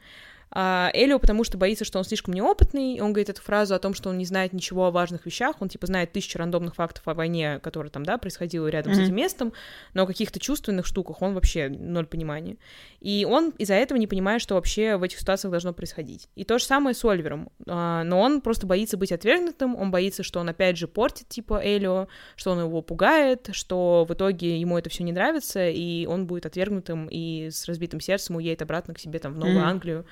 А 0.58 0.90
Элио, 0.94 1.18
потому 1.18 1.44
что 1.44 1.58
боится, 1.58 1.84
что 1.84 1.98
он 1.98 2.04
слишком 2.06 2.32
неопытный, 2.32 2.94
и 2.94 3.00
он 3.02 3.12
говорит 3.12 3.28
эту 3.28 3.42
фразу 3.42 3.74
о 3.74 3.78
том, 3.78 3.92
что 3.92 4.08
он 4.08 4.16
не 4.16 4.24
знает 4.24 4.54
ничего 4.54 4.86
о 4.86 4.90
важных 4.90 5.26
вещах, 5.26 5.56
он, 5.60 5.68
типа, 5.68 5.86
знает 5.86 6.12
тысячу 6.12 6.38
рандомных 6.38 6.76
фактов 6.76 7.06
о 7.06 7.12
войне, 7.12 7.60
которая 7.62 7.90
там, 7.90 8.06
да, 8.06 8.16
происходила 8.16 8.66
рядом 8.66 8.92
mm-hmm. 8.92 8.94
с 8.94 8.98
этим 9.00 9.16
местом, 9.16 9.52
но 9.92 10.04
о 10.04 10.06
каких-то 10.06 10.40
чувственных 10.40 10.86
штуках 10.86 11.20
он 11.20 11.34
вообще 11.34 11.68
ноль 11.68 12.06
понимания. 12.06 12.56
И 13.00 13.26
он 13.28 13.50
из-за 13.58 13.74
этого 13.74 13.98
не 13.98 14.06
понимает, 14.06 14.40
что 14.40 14.54
вообще 14.54 14.96
в 14.96 15.02
этих 15.02 15.20
ситуациях 15.20 15.50
должно 15.50 15.74
происходить. 15.74 16.30
И 16.36 16.44
то 16.44 16.58
же 16.58 16.64
самое 16.64 16.94
с 16.94 17.04
Оливером, 17.04 17.50
а, 17.68 18.02
но 18.04 18.18
он 18.18 18.40
просто 18.40 18.66
боится 18.66 18.96
быть 18.96 19.12
отвергнутым, 19.12 19.76
он 19.76 19.90
боится, 19.90 20.22
что 20.22 20.40
он 20.40 20.48
опять 20.48 20.78
же 20.78 20.88
портит, 20.88 21.28
типа, 21.28 21.60
Элио, 21.62 22.08
что 22.34 22.52
он 22.52 22.60
его 22.60 22.80
пугает, 22.80 23.50
что 23.52 24.06
в 24.08 24.14
итоге 24.14 24.58
ему 24.58 24.78
это 24.78 24.88
все 24.88 25.04
не 25.04 25.12
нравится, 25.12 25.68
и 25.68 26.06
он 26.06 26.26
будет 26.26 26.46
отвергнутым 26.46 27.08
и 27.08 27.50
с 27.50 27.66
разбитым 27.66 28.00
сердцем 28.00 28.36
уедет 28.36 28.62
обратно 28.62 28.94
к 28.94 28.98
себе 28.98 29.18
там 29.18 29.34
в 29.34 29.36
Новую 29.36 29.58
mm-hmm. 29.58 29.68
Англию, 29.68 30.06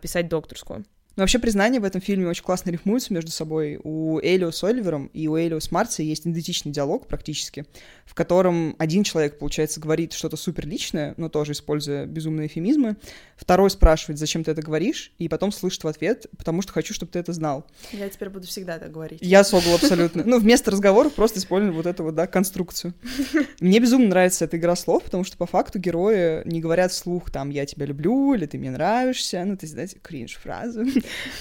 писать 0.00 0.28
докторскую. 0.28 0.84
Но 1.18 1.22
вообще 1.22 1.40
признания 1.40 1.80
в 1.80 1.84
этом 1.84 2.00
фильме 2.00 2.28
очень 2.28 2.44
классно 2.44 2.70
рифмуются 2.70 3.12
между 3.12 3.32
собой. 3.32 3.80
У 3.82 4.20
Элио 4.20 4.52
с 4.52 4.62
Оливером 4.62 5.10
и 5.12 5.26
у 5.26 5.36
Элио 5.36 5.58
с 5.58 5.72
Марси 5.72 6.02
есть 6.02 6.24
идентичный 6.24 6.70
диалог 6.70 7.08
практически, 7.08 7.66
в 8.04 8.14
котором 8.14 8.76
один 8.78 9.02
человек, 9.02 9.36
получается, 9.40 9.80
говорит 9.80 10.12
что-то 10.12 10.36
супер 10.36 10.68
личное, 10.68 11.14
но 11.16 11.28
тоже 11.28 11.52
используя 11.52 12.06
безумные 12.06 12.46
эфемизмы. 12.46 12.98
Второй 13.36 13.68
спрашивает, 13.68 14.20
зачем 14.20 14.44
ты 14.44 14.52
это 14.52 14.62
говоришь, 14.62 15.12
и 15.18 15.28
потом 15.28 15.50
слышит 15.50 15.82
в 15.82 15.88
ответ, 15.88 16.28
потому 16.38 16.62
что 16.62 16.72
хочу, 16.72 16.94
чтобы 16.94 17.10
ты 17.10 17.18
это 17.18 17.32
знал. 17.32 17.66
Я 17.90 18.08
теперь 18.08 18.28
буду 18.28 18.46
всегда 18.46 18.78
так 18.78 18.92
говорить. 18.92 19.18
Я 19.20 19.42
согла 19.42 19.74
абсолютно. 19.74 20.22
Ну, 20.24 20.38
вместо 20.38 20.70
разговоров 20.70 21.14
просто 21.14 21.40
используем 21.40 21.74
вот 21.74 21.86
эту 21.86 22.04
вот, 22.04 22.14
да, 22.14 22.28
конструкцию. 22.28 22.94
Мне 23.58 23.80
безумно 23.80 24.10
нравится 24.10 24.44
эта 24.44 24.56
игра 24.56 24.76
слов, 24.76 25.02
потому 25.02 25.24
что 25.24 25.36
по 25.36 25.46
факту 25.46 25.80
герои 25.80 26.42
не 26.44 26.60
говорят 26.60 26.92
вслух 26.92 27.32
там 27.32 27.50
«я 27.50 27.66
тебя 27.66 27.86
люблю» 27.86 28.34
или 28.34 28.46
«ты 28.46 28.56
мне 28.56 28.70
нравишься», 28.70 29.44
ну, 29.44 29.58
есть, 29.60 29.72
знаете, 29.72 29.98
кринж-фразы. 30.00 30.86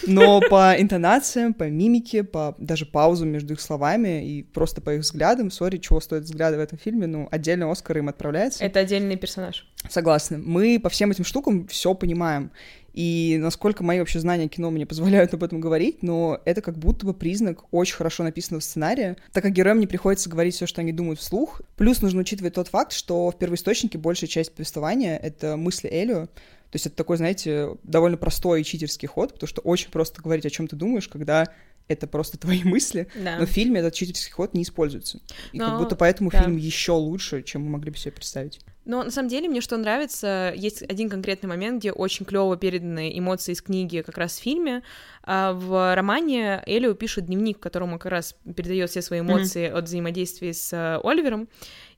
Но 0.05 0.41
по 0.49 0.75
интонациям, 0.77 1.53
по 1.53 1.63
мимике, 1.63 2.23
по 2.23 2.55
даже 2.57 2.85
паузам 2.85 3.29
между 3.29 3.53
их 3.53 3.61
словами 3.61 4.25
и 4.27 4.43
просто 4.43 4.81
по 4.81 4.93
их 4.95 5.01
взглядам, 5.01 5.51
сори, 5.51 5.77
чего 5.77 5.99
стоят 5.99 6.23
взгляды 6.23 6.57
в 6.57 6.59
этом 6.59 6.77
фильме, 6.77 7.07
ну, 7.07 7.27
отдельно 7.31 7.71
Оскар 7.71 7.97
им 7.97 8.09
отправляется. 8.09 8.63
Это 8.63 8.79
отдельный 8.79 9.17
персонаж. 9.17 9.67
Согласна. 9.89 10.37
Мы 10.37 10.79
по 10.79 10.89
всем 10.89 11.11
этим 11.11 11.23
штукам 11.23 11.67
все 11.67 11.93
понимаем. 11.93 12.51
И 12.97 13.37
насколько 13.39 13.83
мои 13.83 13.99
вообще 13.99 14.19
знания 14.19 14.47
кино 14.47 14.71
мне 14.71 14.87
позволяют 14.87 15.31
об 15.35 15.43
этом 15.43 15.61
говорить, 15.61 16.01
но 16.01 16.41
это 16.45 16.63
как 16.63 16.79
будто 16.79 17.05
бы 17.05 17.13
признак 17.13 17.59
очень 17.69 17.95
хорошо 17.95 18.23
написанного 18.23 18.59
сценария, 18.59 19.17
так 19.33 19.43
как 19.43 19.53
героям 19.53 19.79
не 19.79 19.85
приходится 19.85 20.31
говорить 20.31 20.55
все, 20.55 20.65
что 20.65 20.81
они 20.81 20.91
думают 20.91 21.19
вслух. 21.19 21.61
Плюс 21.75 22.01
нужно 22.01 22.21
учитывать 22.21 22.55
тот 22.55 22.69
факт, 22.69 22.93
что 22.93 23.29
в 23.29 23.37
первоисточнике 23.37 23.99
большая 23.99 24.27
часть 24.27 24.51
повествования— 24.51 25.15
это 25.21 25.57
мысли 25.57 25.87
Элио, 25.91 26.27
то 26.69 26.75
есть 26.75 26.85
это 26.85 26.95
такой, 26.95 27.17
знаете, 27.17 27.77
довольно 27.83 28.17
простой 28.17 28.61
и 28.61 28.63
читерский 28.63 29.07
ход, 29.07 29.33
потому 29.33 29.47
что 29.47 29.61
очень 29.61 29.89
просто 29.89 30.21
говорить, 30.21 30.45
о 30.45 30.49
чем 30.49 30.67
ты 30.67 30.75
думаешь, 30.75 31.07
когда 31.07 31.47
это 31.87 32.07
просто 32.07 32.37
твои 32.39 32.63
мысли, 32.63 33.07
да. 33.15 33.37
но 33.39 33.45
в 33.45 33.49
фильме 33.49 33.79
этот 33.79 33.93
читерский 33.93 34.31
ход 34.31 34.53
не 34.53 34.63
используется. 34.63 35.19
И 35.51 35.59
но, 35.59 35.69
как 35.69 35.79
будто 35.79 35.95
поэтому 35.95 36.29
да. 36.29 36.41
фильм 36.41 36.57
еще 36.57 36.91
лучше, 36.93 37.41
чем 37.43 37.63
мы 37.63 37.69
могли 37.69 37.91
бы 37.91 37.97
себе 37.97 38.11
представить. 38.11 38.59
Но 38.83 39.03
на 39.03 39.11
самом 39.11 39.27
деле 39.27 39.49
мне 39.49 39.59
что 39.59 39.75
нравится, 39.75 40.53
есть 40.55 40.81
один 40.81 41.09
конкретный 41.09 41.49
момент, 41.49 41.79
где 41.79 41.91
очень 41.91 42.25
клево 42.25 42.55
переданы 42.55 43.17
эмоции 43.17 43.51
из 43.51 43.61
книги 43.61 44.01
как 44.01 44.17
раз 44.17 44.37
в 44.37 44.41
фильме. 44.41 44.81
А 45.23 45.51
в 45.51 45.93
романе 45.93 46.63
Элио 46.65 46.93
пишет 46.93 47.25
дневник, 47.25 47.57
в 47.57 47.59
котором 47.59 47.93
он 47.93 47.99
как 47.99 48.13
раз 48.13 48.35
передает 48.55 48.89
все 48.89 49.01
свои 49.01 49.19
эмоции 49.19 49.65
mm-hmm. 49.67 49.77
от 49.77 49.85
взаимодействия 49.85 50.53
с 50.53 50.71
э, 50.71 51.01
Оливером. 51.03 51.49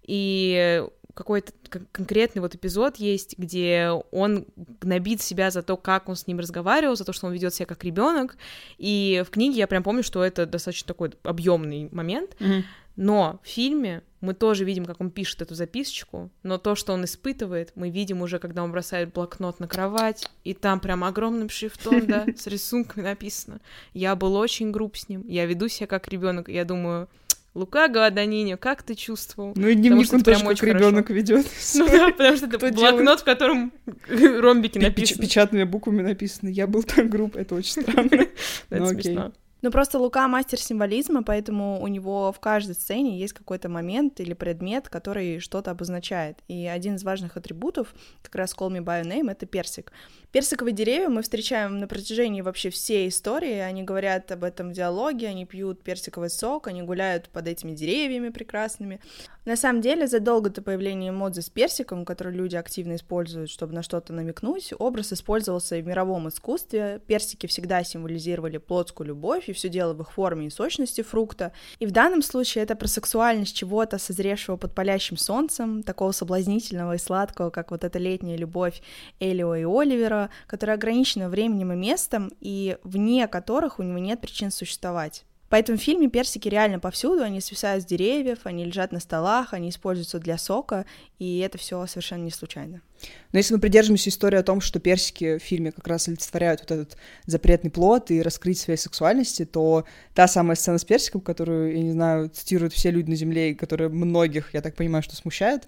И 0.01 0.83
какой-то 1.19 1.51
конкретный 1.91 2.41
вот 2.41 2.55
эпизод 2.55 2.95
есть, 2.95 3.37
где 3.37 3.89
он 4.11 4.47
гнобит 4.55 5.21
себя 5.21 5.51
за 5.51 5.61
то, 5.61 5.75
как 5.75 6.07
он 6.07 6.15
с 6.15 6.27
ним 6.27 6.39
разговаривал, 6.39 6.95
за 6.95 7.03
то, 7.03 7.11
что 7.11 7.27
он 7.27 7.33
ведет 7.33 7.53
себя 7.53 7.65
как 7.65 7.83
ребенок. 7.83 8.37
И 8.77 9.21
в 9.27 9.29
книге 9.29 9.57
я 9.57 9.67
прям 9.67 9.83
помню, 9.83 10.01
что 10.01 10.23
это 10.23 10.45
достаточно 10.45 10.87
такой 10.87 11.11
объемный 11.23 11.89
момент. 11.91 12.37
Mm-hmm. 12.39 12.63
Но 12.95 13.39
в 13.43 13.47
фильме 13.47 14.01
мы 14.21 14.33
тоже 14.33 14.63
видим, 14.63 14.85
как 14.85 15.01
он 15.01 15.11
пишет 15.11 15.41
эту 15.41 15.55
записочку, 15.55 16.29
но 16.43 16.57
то, 16.57 16.75
что 16.75 16.93
он 16.93 17.03
испытывает, 17.03 17.73
мы 17.75 17.89
видим 17.89 18.21
уже, 18.21 18.39
когда 18.39 18.63
он 18.63 18.71
бросает 18.71 19.13
блокнот 19.13 19.59
на 19.59 19.67
кровать, 19.67 20.29
и 20.45 20.53
там 20.53 20.79
прям 20.79 21.03
огромным 21.03 21.49
шрифтом, 21.49 22.07
да, 22.07 22.25
с 22.37 22.47
рисунками 22.47 23.03
написано. 23.03 23.59
Я 23.93 24.15
был 24.15 24.35
очень 24.35 24.71
груб 24.71 24.95
с 24.95 25.09
ним, 25.09 25.25
я 25.27 25.45
веду 25.45 25.67
себя 25.67 25.87
как 25.87 26.07
ребенок, 26.07 26.47
я 26.47 26.63
думаю, 26.63 27.09
Лука 27.55 27.87
Гладаниньо, 27.87 28.57
как 28.57 28.83
ты 28.83 28.95
чувствовал? 28.95 29.53
Ну 29.55 29.67
и 29.67 29.75
дневник 29.75 30.11
он 30.13 30.21
тоже 30.21 30.43
как 30.45 30.63
ребенок 30.63 31.09
ведет. 31.09 31.45
Ну 31.75 31.87
да, 31.87 32.09
потому 32.09 32.37
что 32.37 32.45
это 32.45 32.71
блокнот, 32.71 33.21
в 33.21 33.23
котором 33.23 33.73
ромбики 34.07 34.77
написаны. 34.77 35.21
Печатными 35.21 35.63
буквами 35.63 36.01
написано 36.01 36.49
«Я 36.49 36.67
был 36.67 36.83
так 36.83 37.09
груб», 37.09 37.35
это 37.35 37.55
очень 37.55 37.81
странно. 37.81 38.27
Это 38.69 38.87
смешно. 38.87 39.33
Ну, 39.61 39.71
просто 39.71 39.99
Лука 39.99 40.27
мастер 40.27 40.57
символизма, 40.57 41.21
поэтому 41.21 41.81
у 41.81 41.87
него 41.87 42.31
в 42.31 42.39
каждой 42.39 42.75
сцене 42.75 43.19
есть 43.19 43.33
какой-то 43.33 43.67
момент 43.67 44.19
или 44.21 44.33
предмет, 44.33 44.87
который 44.87 45.39
что-то 45.39 45.71
обозначает. 45.71 46.39
И 46.47 46.65
один 46.65 46.95
из 46.95 47.03
важных 47.03 47.35
атрибутов, 47.35 47.93
как 48.21 48.35
раз 48.35 48.55
Call 48.55 48.69
Me 48.69 48.79
By 48.79 49.03
Your 49.03 49.11
Name,— 49.11 49.31
это 49.31 49.45
персик. 49.45 49.91
Персиковые 50.31 50.73
деревья 50.73 51.09
мы 51.09 51.23
встречаем 51.23 51.79
на 51.79 51.87
протяжении 51.87 52.41
вообще 52.41 52.69
всей 52.69 53.09
истории. 53.09 53.55
Они 53.55 53.83
говорят 53.83 54.31
об 54.31 54.43
этом 54.43 54.69
в 54.69 54.73
диалоге, 54.73 55.27
они 55.27 55.45
пьют 55.45 55.81
персиковый 55.81 56.29
сок, 56.29 56.67
они 56.67 56.83
гуляют 56.83 57.29
под 57.29 57.47
этими 57.47 57.71
деревьями 57.71 58.29
прекрасными. 58.29 59.01
На 59.45 59.55
самом 59.55 59.81
деле, 59.81 60.07
задолго 60.07 60.51
до 60.51 60.61
появления 60.61 61.09
эмодзи 61.09 61.39
с 61.39 61.49
персиком, 61.49 62.05
который 62.05 62.31
люди 62.31 62.55
активно 62.55 62.95
используют, 62.95 63.49
чтобы 63.49 63.73
на 63.73 63.81
что-то 63.81 64.13
намекнуть, 64.13 64.71
образ 64.77 65.11
использовался 65.11 65.77
и 65.77 65.81
в 65.81 65.87
мировом 65.87 66.29
искусстве. 66.29 67.01
Персики 67.07 67.47
всегда 67.47 67.83
символизировали 67.83 68.57
плотскую 68.57 69.07
любовь, 69.07 69.48
и 69.49 69.53
все 69.53 69.69
дело 69.69 69.93
в 69.93 70.01
их 70.01 70.11
форме 70.11 70.47
и 70.47 70.49
сочности 70.49 71.01
фрукта. 71.01 71.51
И 71.79 71.85
в 71.85 71.91
данном 71.91 72.21
случае 72.21 72.63
это 72.63 72.75
про 72.75 72.87
сексуальность 72.87 73.55
чего-то, 73.55 73.97
созревшего 73.97 74.57
под 74.57 74.73
палящим 74.73 75.17
солнцем, 75.17 75.83
такого 75.83 76.11
соблазнительного 76.11 76.95
и 76.95 76.97
сладкого, 76.97 77.49
как 77.49 77.71
вот 77.71 77.83
эта 77.83 77.99
летняя 77.99 78.37
любовь 78.37 78.81
Элио 79.19 79.55
и 79.55 79.63
Оливера, 79.63 80.29
которая 80.47 80.77
ограничена 80.77 81.29
временем 81.29 81.73
и 81.73 81.75
местом, 81.75 82.31
и 82.39 82.77
вне 82.83 83.27
которых 83.27 83.79
у 83.79 83.83
него 83.83 83.97
нет 83.97 84.21
причин 84.21 84.51
существовать. 84.51 85.25
Поэтому 85.49 85.77
в 85.77 85.81
фильме 85.81 86.09
персики 86.09 86.47
реально 86.47 86.79
повсюду, 86.79 87.23
они 87.23 87.41
свисают 87.41 87.83
с 87.83 87.85
деревьев, 87.85 88.39
они 88.43 88.65
лежат 88.65 88.91
на 88.91 88.99
столах, 88.99 89.53
они 89.53 89.69
используются 89.69 90.19
для 90.19 90.37
сока, 90.37 90.85
и 91.17 91.39
это 91.39 91.57
все 91.57 91.85
совершенно 91.87 92.23
не 92.23 92.31
случайно. 92.31 92.81
Но 93.31 93.39
если 93.39 93.53
мы 93.53 93.59
придерживаемся 93.59 94.09
истории 94.09 94.37
о 94.37 94.43
том, 94.43 94.61
что 94.61 94.79
персики 94.79 95.37
в 95.37 95.41
фильме 95.41 95.71
как 95.71 95.87
раз 95.87 96.07
олицетворяют 96.07 96.61
вот 96.61 96.71
этот 96.71 96.97
запретный 97.25 97.71
плод 97.71 98.11
и 98.11 98.21
раскрыть 98.21 98.59
своей 98.59 98.77
сексуальности, 98.77 99.45
то 99.45 99.85
та 100.13 100.27
самая 100.27 100.55
сцена 100.55 100.77
с 100.77 100.85
персиком, 100.85 101.21
которую, 101.21 101.75
я 101.75 101.81
не 101.81 101.91
знаю, 101.91 102.29
цитируют 102.29 102.73
все 102.73 102.91
люди 102.91 103.09
на 103.09 103.15
Земле, 103.15 103.51
и 103.51 103.55
которая 103.55 103.89
многих, 103.89 104.53
я 104.53 104.61
так 104.61 104.75
понимаю, 104.75 105.03
что 105.03 105.15
смущает, 105.15 105.65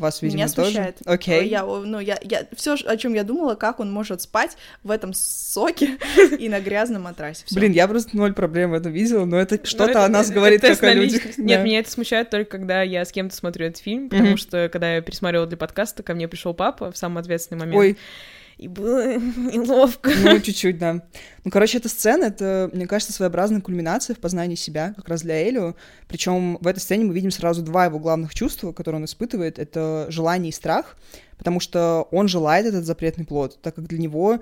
Вас, 0.00 0.22
видимо, 0.22 0.38
Меня 0.38 0.48
тоже? 0.48 0.70
смущает. 0.72 0.98
Окей. 1.04 1.48
Я, 1.48 1.64
ну, 1.64 2.00
я, 2.00 2.18
я, 2.22 2.46
все, 2.56 2.74
о 2.74 2.96
чем 2.96 3.14
я 3.14 3.22
думала, 3.22 3.54
как 3.54 3.78
он 3.80 3.92
может 3.92 4.22
спать 4.22 4.56
в 4.82 4.90
этом 4.90 5.12
соке 5.14 5.98
и 6.38 6.48
на 6.48 6.60
грязном 6.60 7.02
матрасе. 7.02 7.44
Всё. 7.46 7.54
Блин, 7.54 7.72
я 7.72 7.86
просто 7.86 8.16
ноль 8.16 8.32
проблем 8.32 8.70
в 8.70 8.74
этом 8.74 8.92
видела, 8.92 9.24
но 9.26 9.38
это 9.38 9.64
что-то 9.64 9.90
это- 9.90 10.04
о 10.04 10.08
нас 10.08 10.26
это 10.26 10.34
говорит 10.34 10.60
тест 10.62 10.80
как 10.80 10.90
о 10.90 10.94
людях. 10.94 11.38
Нет, 11.38 11.58
Да. 11.60 11.62
меня 11.64 11.78
это 11.80 11.90
смущает 11.90 12.30
только 12.30 12.50
когда 12.50 12.82
я 12.82 13.04
с 13.04 13.12
кем-то 13.12 13.36
смотрю 13.36 13.66
этот 13.66 13.78
фильм, 13.82 14.08
потому 14.08 14.30
Мгм. 14.30 14.36
что 14.38 14.68
когда 14.72 14.94
я 14.96 15.00
пересматривала 15.02 15.46
для 15.46 15.56
подкаста, 15.56 16.02
ко 16.02 16.14
мне 16.14 16.26
пришел 16.28 16.54
папа 16.54 16.90
в 16.90 16.96
самый 16.96 17.20
ответственный 17.20 17.58
момент. 17.60 17.76
Ой, 17.78 17.96
И 18.60 18.68
было 18.68 19.16
неловко. 19.16 20.10
ну, 20.22 20.38
чуть-чуть, 20.38 20.78
да. 20.78 21.02
Ну, 21.44 21.50
короче, 21.50 21.78
эта 21.78 21.88
сцена, 21.88 22.24
это, 22.24 22.68
мне 22.74 22.86
кажется, 22.86 23.14
своеобразная 23.14 23.62
кульминация 23.62 24.14
в 24.14 24.18
познании 24.18 24.54
себя, 24.54 24.92
как 24.94 25.08
раз 25.08 25.22
для 25.22 25.48
Элио. 25.48 25.74
Причем 26.08 26.58
в 26.60 26.66
этой 26.66 26.80
сцене 26.80 27.06
мы 27.06 27.14
видим 27.14 27.30
сразу 27.30 27.62
два 27.62 27.86
его 27.86 27.98
главных 27.98 28.34
чувства, 28.34 28.72
которые 28.72 28.98
он 28.98 29.06
испытывает. 29.06 29.58
Это 29.58 30.04
желание 30.10 30.50
и 30.50 30.52
страх, 30.52 30.98
потому 31.38 31.58
что 31.58 32.06
он 32.10 32.28
желает 32.28 32.66
этот 32.66 32.84
запретный 32.84 33.24
плод, 33.24 33.58
так 33.62 33.76
как 33.76 33.86
для 33.86 33.98
него 33.98 34.40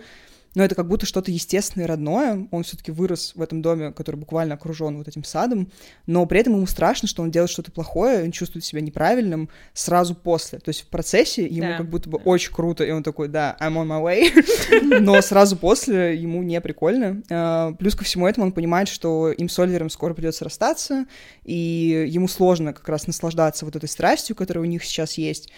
ну, 0.54 0.62
это 0.62 0.74
как 0.74 0.88
будто 0.88 1.06
что-то 1.06 1.30
естественное 1.30 1.86
и 1.86 1.88
родное. 1.88 2.48
Он 2.50 2.62
все 2.62 2.76
таки 2.76 2.90
вырос 2.90 3.32
в 3.34 3.42
этом 3.42 3.62
доме, 3.62 3.92
который 3.92 4.16
буквально 4.16 4.54
окружен 4.54 4.96
вот 4.96 5.06
этим 5.08 5.24
садом, 5.24 5.70
но 6.06 6.24
при 6.26 6.40
этом 6.40 6.54
ему 6.54 6.66
страшно, 6.66 7.06
что 7.06 7.22
он 7.22 7.30
делает 7.30 7.50
что-то 7.50 7.70
плохое, 7.70 8.24
он 8.24 8.32
чувствует 8.32 8.64
себя 8.64 8.80
неправильным 8.80 9.48
сразу 9.72 10.14
после. 10.14 10.58
То 10.58 10.70
есть 10.70 10.82
в 10.82 10.86
процессе 10.86 11.46
ему 11.46 11.68
Да, 11.68 11.76
как 11.78 11.90
будто 11.90 12.08
бы 12.08 12.18
очень 12.18 12.52
круто, 12.52 12.84
и 12.84 12.90
он 12.90 13.02
такой, 13.02 13.28
да, 13.28 13.56
I'm 13.60 13.74
on 13.74 13.86
my 13.86 14.02
way, 14.02 15.00
но 15.00 15.20
сразу 15.20 15.56
после 15.56 16.16
ему 16.16 16.42
не 16.42 16.60
прикольно. 16.60 17.22
А, 17.30 17.72
Плюс 17.72 17.94
ко 17.94 18.04
всему 18.04 18.26
этому 18.26 18.46
он 18.46 18.52
понимает, 18.52 18.88
что 18.88 19.30
им 19.30 19.48
с 19.48 19.58
Оливером 19.58 19.90
скоро 19.90 20.14
придется 20.14 20.44
расстаться, 20.44 21.06
и 21.44 22.06
ему 22.08 22.28
сложно 22.28 22.72
как 22.72 22.88
раз 22.88 23.06
наслаждаться 23.06 23.64
вот 23.64 23.76
этой 23.76 23.88
страстью, 23.88 24.34
которая 24.34 24.64
у 24.64 24.68
них 24.68 24.84
сейчас 24.84 25.18
есть, 25.18 25.52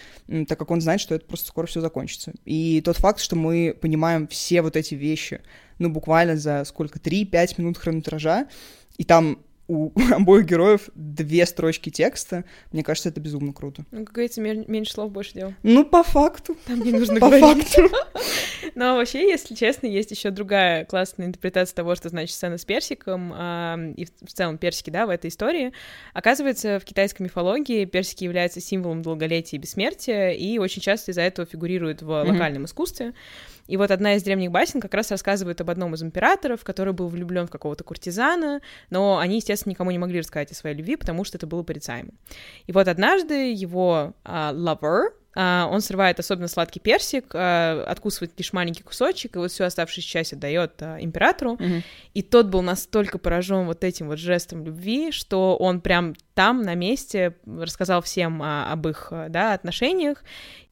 так 0.47 0.59
как 0.59 0.69
он 0.71 0.81
знает, 0.81 1.01
что 1.01 1.15
это 1.15 1.25
просто 1.25 1.47
скоро 1.47 1.65
все 1.65 1.81
закончится. 1.81 2.33
И 2.45 2.81
тот 2.81 2.97
факт, 2.97 3.19
что 3.19 3.35
мы 3.35 3.75
понимаем 3.79 4.27
все 4.27 4.61
вот 4.61 4.75
эти 4.75 4.80
вещи, 4.89 5.41
ну, 5.79 5.89
буквально 5.89 6.37
за 6.37 6.63
сколько, 6.65 6.99
3-5 6.99 7.55
минут 7.57 7.77
хронометража, 7.77 8.47
и 8.97 9.03
там 9.03 9.39
у 9.67 9.91
обоих 10.11 10.45
героев 10.45 10.89
две 10.95 11.45
строчки 11.45 11.89
текста, 11.89 12.43
мне 12.73 12.83
кажется, 12.83 13.09
это 13.09 13.21
безумно 13.21 13.53
круто. 13.53 13.85
Ну, 13.91 14.03
как 14.05 14.13
говорится, 14.13 14.41
меньше 14.41 14.91
слов, 14.91 15.11
больше 15.11 15.33
дел. 15.33 15.53
Ну, 15.63 15.85
по 15.85 16.03
факту, 16.03 16.57
Там 16.65 16.81
не 16.81 16.91
нужно 16.91 17.19
по 17.19 17.27
говорить. 17.29 17.67
факту. 17.69 17.95
Но 18.75 18.95
вообще, 18.95 19.27
если 19.29 19.55
честно, 19.55 19.87
есть 19.87 20.11
еще 20.11 20.29
другая 20.29 20.85
классная 20.85 21.25
интерпретация 21.25 21.75
того, 21.75 21.95
что 21.95 22.09
значит 22.09 22.35
сцена 22.35 22.57
с 22.57 22.65
персиком, 22.65 23.31
а, 23.35 23.77
и 23.95 24.05
в 24.05 24.31
целом 24.33 24.57
персики, 24.57 24.89
да, 24.89 25.05
в 25.05 25.09
этой 25.09 25.29
истории. 25.29 25.71
Оказывается, 26.13 26.79
в 26.79 26.85
китайской 26.85 27.23
мифологии 27.23 27.85
персики 27.85 28.23
являются 28.23 28.61
символом 28.61 29.01
долголетия 29.01 29.57
и 29.57 29.61
бессмертия, 29.61 30.31
и 30.31 30.57
очень 30.57 30.81
часто 30.81 31.11
из-за 31.11 31.21
этого 31.21 31.45
фигурируют 31.47 32.01
в 32.01 32.05
Мгм. 32.23 32.31
локальном 32.33 32.65
искусстве. 32.65 33.13
И 33.71 33.77
вот 33.77 33.89
одна 33.89 34.15
из 34.15 34.23
древних 34.23 34.51
басен 34.51 34.81
как 34.81 34.93
раз 34.93 35.11
рассказывает 35.11 35.61
об 35.61 35.69
одном 35.69 35.95
из 35.95 36.03
императоров, 36.03 36.65
который 36.65 36.91
был 36.91 37.07
влюблен 37.07 37.47
в 37.47 37.49
какого-то 37.49 37.85
куртизана, 37.85 38.59
но 38.89 39.17
они, 39.17 39.37
естественно, 39.37 39.71
никому 39.71 39.91
не 39.91 39.97
могли 39.97 40.19
рассказать 40.19 40.51
о 40.51 40.55
своей 40.55 40.75
любви, 40.75 40.97
потому 40.97 41.23
что 41.23 41.37
это 41.37 41.47
было 41.47 41.63
порицаемо. 41.63 42.09
И 42.67 42.73
вот 42.73 42.89
однажды 42.89 43.53
его 43.53 44.13
а, 44.25 44.51
lover, 44.51 45.11
а, 45.33 45.69
он 45.71 45.79
срывает 45.79 46.19
особенно 46.19 46.49
сладкий 46.49 46.81
персик, 46.81 47.27
а, 47.33 47.85
откусывает 47.87 48.33
лишь 48.37 48.51
маленький 48.51 48.83
кусочек, 48.83 49.37
и 49.37 49.39
вот 49.39 49.51
всю 49.51 49.63
оставшуюся 49.63 50.09
часть 50.09 50.33
отдает 50.33 50.73
а, 50.81 50.97
императору. 50.99 51.53
Мгм. 51.53 51.83
И 52.13 52.23
тот 52.23 52.47
был 52.47 52.61
настолько 52.61 53.19
поражен 53.19 53.67
вот 53.67 53.85
этим 53.85 54.09
вот 54.09 54.19
жестом 54.19 54.65
любви, 54.65 55.13
что 55.13 55.55
он 55.55 55.79
прям 55.79 56.13
там, 56.33 56.61
на 56.61 56.75
месте, 56.75 57.37
рассказал 57.45 58.01
всем 58.01 58.41
а, 58.43 58.69
об 58.69 58.85
их 58.89 59.07
а, 59.11 59.29
да, 59.29 59.53
отношениях. 59.53 60.25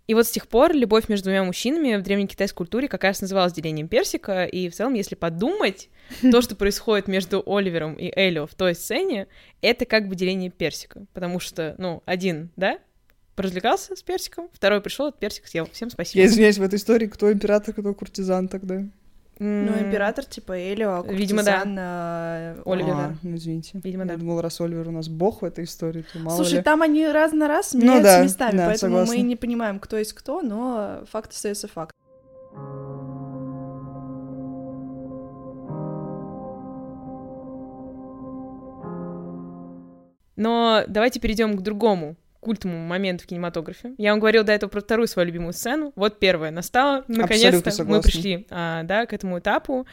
И 0.09 0.15
вот 0.15 0.25
с 0.25 0.31
тех 0.31 0.47
пор 0.47 0.73
любовь 0.73 1.07
между 1.07 1.25
двумя 1.25 1.43
мужчинами 1.43 1.95
в 1.95 2.01
древней 2.01 2.25
китайской 2.25 2.57
культуре 2.57 2.87
как 2.87 3.03
раз 3.03 3.21
называлась 3.21 3.53
делением 3.53 3.87
персика, 3.87 4.45
и 4.45 4.67
в 4.67 4.73
целом, 4.73 4.95
если 4.95 5.13
подумать, 5.13 5.89
то, 6.31 6.41
что 6.41 6.55
происходит 6.55 7.07
между 7.07 7.43
Оливером 7.45 7.93
и 7.93 8.11
Элио 8.15 8.47
в 8.47 8.55
той 8.55 8.73
сцене, 8.73 9.27
это 9.61 9.85
как 9.85 10.07
бы 10.07 10.15
деление 10.15 10.49
персика, 10.49 11.05
потому 11.13 11.39
что, 11.39 11.75
ну, 11.77 12.01
один, 12.07 12.49
да, 12.55 12.79
поразвлекался 13.35 13.95
с 13.95 14.01
персиком, 14.01 14.49
второй 14.51 14.81
пришел, 14.81 15.09
этот 15.09 15.19
персик 15.19 15.45
съел. 15.45 15.69
Всем 15.71 15.91
спасибо. 15.91 16.23
Я 16.23 16.25
извиняюсь, 16.25 16.57
в 16.57 16.63
этой 16.63 16.77
истории 16.77 17.05
кто 17.05 17.31
император, 17.31 17.75
кто 17.75 17.93
куртизан 17.93 18.47
тогда? 18.47 18.85
Ну, 19.39 19.71
император 19.80 20.25
типа 20.25 20.60
Элио, 20.60 20.99
а 20.99 21.04
Видимо, 21.13 21.43
да. 21.43 21.63
а, 21.65 22.62
Оливер. 22.65 22.93
А, 22.93 23.13
ну, 23.23 23.36
извините. 23.38 23.80
Видимо, 23.82 24.04
Я 24.04 24.10
да. 24.10 24.17
думала, 24.17 24.41
раз 24.41 24.60
Оливер 24.60 24.89
у 24.89 24.91
нас 24.91 25.08
бог 25.08 25.41
в 25.41 25.45
этой 25.45 25.63
истории, 25.63 26.04
то 26.12 26.19
мало 26.19 26.36
Слушай, 26.36 26.56
ли. 26.56 26.62
там 26.62 26.82
они 26.82 27.08
раз 27.08 27.32
на 27.32 27.47
раз 27.47 27.73
Ну 27.73 27.80
меняются 27.80 28.04
да, 28.17 28.23
местами, 28.23 28.58
да, 28.58 28.65
поэтому 28.67 28.91
согласна. 28.97 29.15
мы 29.15 29.21
не 29.21 29.36
понимаем, 29.38 29.80
кто 29.80 29.97
есть 29.97 30.12
кто, 30.12 30.41
но 30.41 31.04
факт 31.10 31.32
остается 31.32 31.69
факт. 31.69 31.95
Но 40.36 40.84
давайте 40.88 41.19
перейдем 41.19 41.58
к 41.58 41.62
другому 41.62 42.15
культовому 42.39 42.86
моменту 42.86 43.23
в 43.23 43.28
кинематографе. 43.28 43.93
Я 43.97 44.12
вам 44.12 44.19
говорила 44.19 44.43
до 44.43 44.52
этого 44.52 44.69
про 44.69 44.82
вторую 44.82 45.08
свою 45.08 45.28
любимую 45.28 45.54
сцену. 45.54 45.91
Вот 45.95 46.19
первая 46.19 46.52
настала. 46.52 47.04
Наконец-то 47.08 47.84
мы 47.84 48.02
пришли 48.02 48.45
а, 48.49 48.84
да, 48.84 49.06
к 49.06 49.13
этому 49.13 49.39
этапу. 49.39 49.86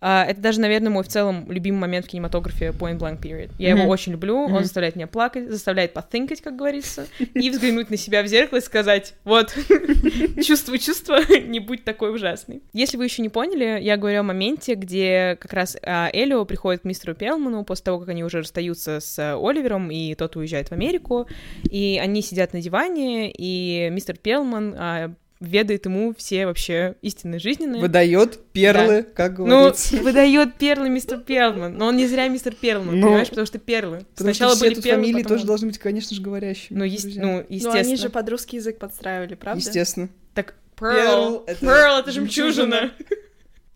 А, 0.00 0.24
это 0.24 0.40
даже, 0.40 0.60
наверное, 0.60 0.90
мой 0.90 1.02
в 1.02 1.08
целом 1.08 1.50
любимый 1.50 1.78
момент 1.78 2.06
в 2.06 2.08
кинематографе 2.08 2.66
Point 2.68 2.98
Blank 2.98 3.20
Period. 3.20 3.50
Я 3.58 3.70
его 3.70 3.80
Мгм. 3.82 3.88
очень 3.88 4.12
люблю. 4.12 4.36
Он 4.36 4.50
Мгм. 4.52 4.62
заставляет 4.62 4.96
меня 4.96 5.06
плакать, 5.06 5.50
заставляет 5.50 5.92
поthинкать, 5.94 6.40
как 6.42 6.56
говорится, 6.56 7.06
и 7.34 7.50
взглянуть 7.50 7.90
на 7.90 7.96
себя 7.96 8.22
в 8.22 8.26
зеркало 8.26 8.58
и 8.58 8.62
сказать, 8.62 9.14
вот, 9.24 9.54
чувствуй 10.42 10.78
чувство, 10.78 11.18
не 11.46 11.60
будь 11.60 11.84
такой 11.84 12.14
ужасный. 12.14 12.62
Если 12.72 12.96
вы 12.96 13.04
еще 13.04 13.22
не 13.22 13.28
поняли, 13.28 13.80
я 13.82 13.96
говорю 13.96 14.20
о 14.20 14.22
моменте, 14.22 14.74
где 14.74 15.36
как 15.40 15.52
раз 15.52 15.76
а, 15.82 16.10
Элио 16.12 16.44
приходит 16.44 16.82
к 16.82 16.84
мистеру 16.84 17.14
Пелману 17.14 17.64
после 17.64 17.84
того, 17.84 17.98
как 18.00 18.08
они 18.10 18.24
уже 18.24 18.38
расстаются 18.38 19.00
с 19.00 19.18
а, 19.18 19.36
Оливером, 19.36 19.90
и 19.90 20.14
тот 20.14 20.36
уезжает 20.36 20.68
в 20.68 20.72
Америку, 20.72 21.26
и 21.70 22.00
они 22.02 22.22
сидят 22.22 22.52
на 22.52 22.60
диване, 22.60 23.30
и 23.30 23.88
мистер 23.90 24.16
Пелман 24.16 24.74
а, 24.76 25.14
ведает 25.40 25.84
ему 25.84 26.14
все 26.16 26.46
вообще 26.46 26.96
истины 27.02 27.38
жизненные. 27.38 27.80
Выдает 27.82 28.38
перлы, 28.52 29.02
как 29.02 29.38
Ну, 29.38 29.44
говорится. 29.46 29.96
выдает 30.02 30.54
перлы 30.54 30.88
мистер 30.88 31.18
Перлман. 31.20 31.76
Но 31.76 31.86
он 31.88 31.96
не 31.96 32.06
зря 32.06 32.28
мистер 32.28 32.54
Перлман, 32.54 32.98
Ну, 32.98 33.06
понимаешь, 33.08 33.28
потому 33.28 33.46
что 33.46 33.58
перлы. 33.58 33.98
Потому 34.14 34.32
Сначала 34.32 34.52
что 34.52 34.56
все 34.58 34.64
были 34.66 34.74
тут 34.74 34.84
перлы, 34.84 35.02
фамилии 35.02 35.22
потом 35.22 35.36
тоже 35.36 35.46
должны 35.46 35.66
быть, 35.68 35.78
конечно 35.78 36.16
же, 36.16 36.22
говорящими. 36.22 36.78
Ну, 36.78 36.84
есть, 36.84 37.02
друзья. 37.04 37.22
ну, 37.22 37.32
Ну, 37.38 37.44
естественно. 37.48 37.80
они 37.80 37.96
же 37.96 38.08
под 38.08 38.28
русский 38.28 38.56
язык 38.56 38.78
подстраивали, 38.78 39.34
правда? 39.34 39.60
Естественно. 39.60 40.08
Так, 40.34 40.54
Перл 40.78 40.90
Pearl,— 40.90 41.44
это 41.46 41.64
Pearl— 41.66 41.98
это 42.00 42.12
жемчужина. 42.12 42.92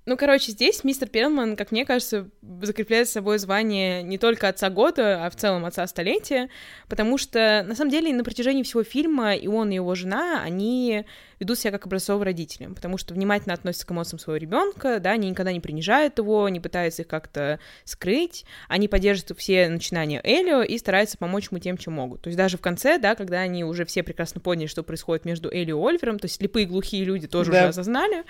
Ну, 0.07 0.16
короче, 0.16 0.51
здесь 0.51 0.83
мистер 0.83 1.09
Перлман, 1.09 1.55
как 1.57 1.70
мне 1.70 1.85
кажется, 1.85 2.29
закрепляет 2.62 3.07
за 3.07 3.12
собой 3.12 3.38
звание 3.38 4.03
не 4.03 4.18
только 4.18 4.49
отца 4.49 4.68
года, 4.70 5.25
а 5.25 5.31
в 5.31 5.37
целом 5.37 5.64
отца 5.66 5.87
столетия, 5.87 6.49
потому 6.88 7.16
что, 7.18 7.64
на 7.68 7.77
самом 7.77 7.90
деле, 7.92 8.12
на 8.12 8.25
протяжении 8.25 8.62
всего 8.64 8.83
фильма 8.83 9.37
и 9.37 9.46
он, 9.46 9.70
и 9.70 9.75
его 9.77 9.94
жена, 9.94 10.40
они 10.42 11.05
ведут 11.40 11.59
себя 11.59 11.72
как 11.72 11.87
образцовые 11.87 12.26
родители, 12.26 12.66
потому 12.66 12.98
что 12.98 13.14
внимательно 13.14 13.55
относятся 13.55 13.87
к 13.87 13.90
эмоциям 13.90 14.18
своего 14.18 14.37
ребенка, 14.37 15.00
да, 15.00 15.12
они 15.12 15.31
никогда 15.31 15.53
не 15.53 15.61
принижают 15.61 16.18
его, 16.18 16.48
не 16.48 16.61
пытаются 16.61 17.03
их 17.03 17.09
как-то 17.09 17.59
скрыть, 17.85 18.44
они 18.68 18.88
поддерживают 18.88 19.38
все 19.38 19.68
начинания 19.68 20.20
Элио 20.22 20.62
и 20.62 20.76
стараются 20.79 21.16
помочь 21.18 21.48
ему 21.50 21.59
тем, 21.59 21.79
чем 21.79 21.94
могут. 21.94 22.22
То 22.22 22.29
есть 22.29 22.37
даже 22.37 22.59
в 22.59 22.61
конце, 22.61 22.98
да, 22.98 23.14
когда 23.14 23.40
они 23.40 23.64
уже 23.64 23.85
все 23.87 24.03
прекрасно 24.03 24.40
поняли, 24.40 24.66
что 24.66 24.83
происходит 24.83 25.24
между 25.24 25.48
Элио 25.53 25.81
и 25.81 25.90
Оливером, 25.92 26.18
то 26.18 26.26
есть 26.26 26.37
слепые 26.37 26.64
и 26.66 26.68
глухие 26.68 27.05
люди 27.05 27.26
тоже 27.26 27.50
Да. 27.53 27.59
уже 27.59 27.68
осознали, 27.68 28.24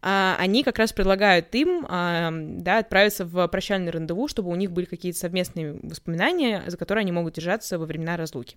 а, 0.00 0.36
они 0.38 0.62
как 0.62 0.78
раз 0.78 0.92
предлагают 0.92 1.54
им, 1.54 1.86
а, 1.88 2.30
да, 2.32 2.78
отправиться 2.78 3.24
в 3.24 3.46
прощальный 3.48 3.90
рандеву, 3.90 4.28
чтобы 4.28 4.50
у 4.50 4.54
них 4.54 4.70
были 4.72 4.84
какие-то 4.84 5.18
совместные 5.18 5.78
воспоминания, 5.82 6.62
за 6.66 6.76
которые 6.76 7.02
они 7.02 7.12
могут 7.12 7.34
держаться 7.34 7.78
во 7.78 7.86
времена 7.86 8.16
разлуки. 8.16 8.56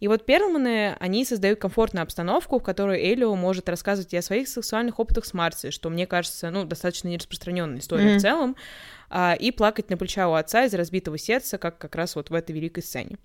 И 0.00 0.06
вот 0.06 0.24
Перлманы, 0.24 0.96
они 1.00 1.24
создают 1.24 1.58
комфортную 1.58 2.04
обстановку, 2.04 2.60
в 2.60 2.62
которой 2.62 3.02
Элио 3.12 3.27
может 3.36 3.68
рассказывать 3.68 4.12
и 4.12 4.16
о 4.16 4.22
своих 4.22 4.48
сексуальных 4.48 4.98
опытах 4.98 5.24
с 5.24 5.34
Марси, 5.34 5.70
что, 5.70 5.90
мне 5.90 6.06
кажется, 6.06 6.50
ну, 6.50 6.64
достаточно 6.64 7.08
нераспространенная 7.08 7.78
история 7.80 8.10
Мгм. 8.10 8.18
в 8.18 8.22
целом, 8.22 8.56
а, 9.10 9.34
и 9.38 9.50
плакать 9.50 9.90
на 9.90 9.96
плеча 9.96 10.28
у 10.28 10.34
отца 10.34 10.64
из-за 10.64 10.76
разбитого 10.76 11.18
сердца, 11.18 11.58
как 11.58 11.78
как 11.78 11.94
раз 11.94 12.14
вот 12.16 12.30
в 12.30 12.34
этой 12.34 12.52
великой 12.52 12.82
сцене. 12.82 13.18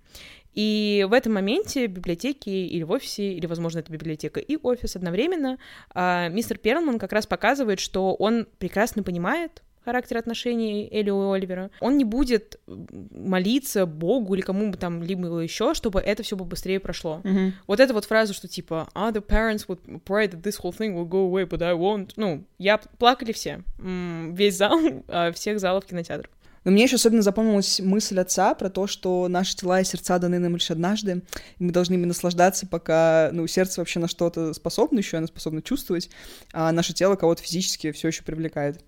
И 0.54 1.04
в 1.08 1.12
этом 1.12 1.34
моменте 1.34 1.88
в 1.88 1.90
библиотеке 1.90 2.66
или 2.66 2.84
в 2.84 2.90
офисе, 2.92 3.32
или, 3.32 3.46
возможно, 3.46 3.80
это 3.80 3.92
библиотека 3.92 4.40
и 4.40 4.56
офис 4.62 4.96
одновременно, 4.96 5.58
а, 5.90 6.28
мистер 6.28 6.58
Перлман 6.58 6.98
как 6.98 7.12
раз 7.12 7.26
показывает, 7.26 7.80
что 7.80 8.14
он 8.14 8.46
прекрасно 8.58 9.02
понимает 9.02 9.62
характер 9.84 10.18
отношений 10.18 10.88
Элио 10.90 11.34
и 11.34 11.38
Оливера. 11.38 11.70
Он 11.80 11.98
не 11.98 12.04
будет 12.04 12.60
молиться 12.66 13.86
Богу 13.86 14.34
или 14.34 14.42
кому 14.42 14.70
бы 14.70 14.76
там 14.76 15.02
либо 15.02 15.38
еще, 15.38 15.74
чтобы 15.74 16.00
это 16.00 16.22
все 16.22 16.36
побыстрее 16.36 16.80
прошло. 16.80 17.20
Мгм. 17.24 17.54
Вот 17.66 17.80
эта 17.80 17.94
вот 17.94 18.04
фраза, 18.04 18.32
что 18.32 18.48
типа 18.48 18.88
«Other 18.94 19.24
parents 19.24 19.66
would 19.68 19.80
pray 20.04 20.30
that 20.30 20.42
this 20.42 20.60
whole 20.60 20.76
thing 20.76 20.94
will 20.94 21.08
go 21.08 21.30
away, 21.30 21.48
but 21.48 21.62
I 21.62 21.74
won't». 21.74 22.10
Ну, 22.16 22.44
я 22.58 22.78
плакали 22.78 23.32
все. 23.32 23.62
Весь 23.78 24.56
зал, 24.56 24.78
а, 25.08 25.32
всех 25.32 25.60
залов 25.60 25.84
кинотеатров. 25.84 26.30
Но 26.64 26.70
мне 26.70 26.84
еще 26.84 26.96
особенно 26.96 27.22
запомнилась 27.22 27.78
мысль 27.80 28.18
отца 28.18 28.54
про 28.54 28.70
то, 28.70 28.86
что 28.86 29.28
наши 29.28 29.54
тела 29.54 29.80
и 29.80 29.84
сердца 29.84 30.18
даны 30.18 30.38
нам 30.38 30.54
лишь 30.54 30.70
однажды, 30.70 31.22
и 31.58 31.64
мы 31.64 31.72
должны 31.72 31.94
ими 31.94 32.06
наслаждаться, 32.06 32.66
пока, 32.66 33.28
ну, 33.32 33.46
сердце 33.46 33.80
вообще 33.80 34.00
на 34.00 34.08
что-то 34.08 34.54
способно 34.54 34.98
еще, 34.98 35.18
оно 35.18 35.26
способно 35.26 35.60
чувствовать, 35.60 36.08
а 36.52 36.72
наше 36.72 36.94
тело 36.94 37.16
кого-то 37.16 37.42
физически 37.42 37.92
все 37.92 38.08
еще 38.08 38.22
привлекает. 38.22 38.82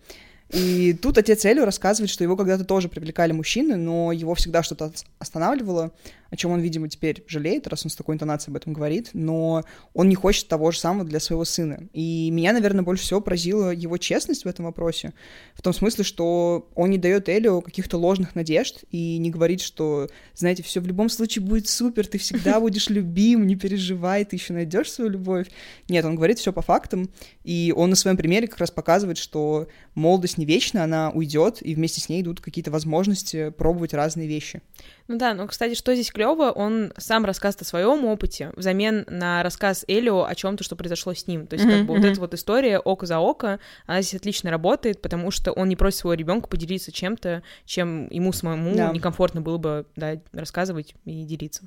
И 0.50 0.92
тут 0.94 1.18
отец 1.18 1.44
Элю 1.44 1.64
рассказывает, 1.64 2.10
что 2.10 2.22
его 2.22 2.36
когда-то 2.36 2.64
тоже 2.64 2.88
привлекали 2.88 3.32
мужчины, 3.32 3.76
но 3.76 4.12
его 4.12 4.34
всегда 4.34 4.62
что-то 4.62 4.92
останавливало, 5.18 5.92
о 6.36 6.38
чем 6.38 6.50
он, 6.50 6.60
видимо, 6.60 6.86
теперь 6.88 7.24
жалеет, 7.26 7.66
раз 7.66 7.86
он 7.86 7.90
с 7.90 7.96
такой 7.96 8.14
интонацией 8.14 8.52
об 8.52 8.58
этом 8.58 8.74
говорит, 8.74 9.10
но 9.14 9.64
он 9.94 10.08
не 10.10 10.14
хочет 10.14 10.48
того 10.48 10.70
же 10.70 10.78
самого 10.78 11.06
для 11.06 11.18
своего 11.18 11.46
сына. 11.46 11.88
И 11.94 12.28
меня, 12.30 12.52
наверное, 12.52 12.84
больше 12.84 13.04
всего 13.04 13.22
поразила 13.22 13.70
его 13.70 13.96
честность 13.96 14.44
в 14.44 14.48
этом 14.48 14.66
вопросе, 14.66 15.14
в 15.54 15.62
том 15.62 15.72
смысле, 15.72 16.04
что 16.04 16.68
он 16.74 16.90
не 16.90 16.98
дает 16.98 17.30
Элю 17.30 17.62
каких-то 17.62 17.96
ложных 17.96 18.34
надежд 18.34 18.84
и 18.90 19.16
не 19.16 19.30
говорит, 19.30 19.62
что, 19.62 20.08
знаете, 20.34 20.62
все 20.62 20.80
в 20.80 20.86
любом 20.86 21.08
случае 21.08 21.42
будет 21.42 21.68
супер, 21.68 22.06
ты 22.06 22.18
всегда 22.18 22.60
будешь 22.66 22.90
любим, 22.90 23.46
не 23.46 23.56
переживай, 23.56 24.26
ты 24.26 24.36
еще 24.36 24.52
найдешь 24.52 24.92
свою 24.92 25.10
любовь. 25.10 25.46
Нет, 25.88 26.04
он 26.04 26.16
говорит 26.16 26.38
все 26.38 26.52
по 26.52 26.60
фактам, 26.60 27.08
и 27.44 27.72
он 27.74 27.88
на 27.88 27.96
своем 27.96 28.18
примере 28.18 28.46
как 28.46 28.58
раз 28.58 28.70
показывает, 28.70 29.16
что 29.16 29.68
молодость 29.94 30.36
не 30.36 30.44
вечна, 30.44 30.84
она 30.84 31.10
уйдет, 31.10 31.62
и 31.62 31.74
вместе 31.74 32.02
с 32.02 32.10
ней 32.10 32.20
идут 32.20 32.42
какие-то 32.42 32.70
возможности 32.70 33.48
пробовать 33.48 33.94
разные 33.94 34.28
вещи. 34.28 34.60
Ну 35.08 35.18
да, 35.18 35.34
но, 35.34 35.46
кстати, 35.46 35.74
что 35.74 35.94
здесь 35.94 36.10
клево, 36.10 36.50
он 36.50 36.92
сам 36.96 37.24
рассказывает 37.24 37.62
о 37.62 37.64
своем 37.64 38.04
опыте 38.04 38.52
взамен 38.56 39.04
на 39.08 39.42
рассказ 39.42 39.84
Элио 39.86 40.24
о 40.24 40.34
чем-то, 40.34 40.64
что 40.64 40.74
произошло 40.74 41.14
с 41.14 41.26
ним. 41.26 41.46
То 41.46 41.54
есть, 41.54 41.64
mm-hmm, 41.64 41.78
как 41.78 41.86
бы 41.86 41.94
mm-hmm. 41.94 41.98
вот 41.98 42.04
эта 42.06 42.20
вот 42.20 42.34
история 42.34 42.78
око 42.78 43.06
за 43.06 43.18
око, 43.18 43.60
она 43.86 44.02
здесь 44.02 44.18
отлично 44.18 44.50
работает, 44.50 45.00
потому 45.00 45.30
что 45.30 45.52
он 45.52 45.68
не 45.68 45.76
просит 45.76 46.00
своего 46.00 46.14
ребенка 46.14 46.48
поделиться 46.48 46.90
чем-то, 46.90 47.42
чем 47.64 48.08
ему 48.10 48.32
самому 48.32 48.70
yeah. 48.70 48.92
некомфортно 48.92 49.40
было 49.40 49.58
бы 49.58 49.86
да, 49.94 50.16
рассказывать 50.32 50.94
и 51.04 51.22
делиться. 51.22 51.62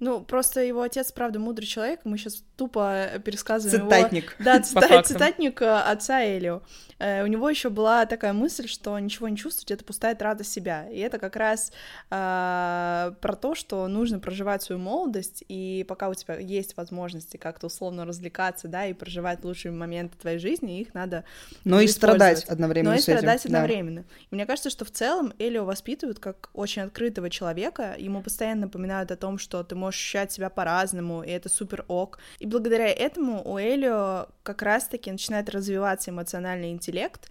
Ну, 0.00 0.22
просто 0.22 0.60
его 0.60 0.82
отец, 0.82 1.12
правда, 1.12 1.38
мудрый 1.38 1.66
человек, 1.66 2.00
мы 2.04 2.18
сейчас 2.18 2.42
тупо 2.56 3.08
пересказываем 3.24 3.84
Цитатник. 3.84 4.34
его... 4.38 4.44
Да, 4.44 4.60
цита... 4.60 5.02
цитатник 5.02 5.62
э, 5.62 5.66
отца 5.66 6.24
Элио. 6.24 6.62
Э, 6.98 7.22
у 7.22 7.26
него 7.26 7.48
еще 7.48 7.70
была 7.70 8.04
такая 8.06 8.32
мысль, 8.32 8.68
что 8.68 8.98
ничего 8.98 9.28
не 9.28 9.36
чувствовать— 9.36 9.70
это 9.72 9.84
пустая 9.84 10.14
трата 10.14 10.42
себя. 10.44 10.88
И 10.90 10.98
это 10.98 11.18
как 11.18 11.36
раз 11.36 11.72
э, 12.10 13.12
про 13.20 13.36
то, 13.36 13.54
что 13.54 13.86
нужно 13.86 14.18
проживать 14.18 14.62
свою 14.62 14.80
молодость, 14.80 15.44
и 15.48 15.84
пока 15.88 16.08
у 16.08 16.14
тебя 16.14 16.38
есть 16.38 16.76
возможности 16.76 17.36
как-то 17.36 17.66
условно 17.66 18.04
развлекаться, 18.04 18.68
да, 18.68 18.86
и 18.86 18.92
проживать 18.92 19.44
лучшие 19.44 19.72
моменты 19.72 20.16
твоей 20.18 20.38
жизни, 20.38 20.80
их 20.80 20.92
надо 20.94 21.24
Но 21.64 21.80
и 21.80 21.86
страдать 21.86 22.44
одновременно 22.44 22.92
Но 22.94 22.98
и 22.98 23.00
страдать 23.00 23.40
этим. 23.44 23.54
одновременно. 23.54 24.02
Да. 24.02 24.08
И 24.30 24.34
мне 24.34 24.46
кажется, 24.46 24.70
что 24.70 24.84
в 24.84 24.90
целом 24.90 25.32
Элио 25.38 25.64
воспитывают 25.64 26.18
как 26.18 26.50
очень 26.52 26.82
открытого 26.82 27.30
человека, 27.30 27.94
ему 27.98 28.22
постоянно 28.22 28.62
напоминают 28.62 29.10
о 29.10 29.16
том, 29.16 29.38
что 29.38 29.62
ты 29.62 29.74
можешь 29.84 30.00
ощущать 30.00 30.32
себя 30.32 30.50
по-разному, 30.50 31.22
и 31.22 31.30
это 31.30 31.48
супер 31.48 31.84
ок. 31.88 32.18
И 32.38 32.46
благодаря 32.46 32.88
этому 32.88 33.42
у 33.44 33.58
Элио 33.58 34.26
как 34.42 34.62
раз-таки 34.62 35.10
начинает 35.10 35.48
развиваться 35.50 36.10
эмоциональный 36.10 36.70
интеллект, 36.70 37.28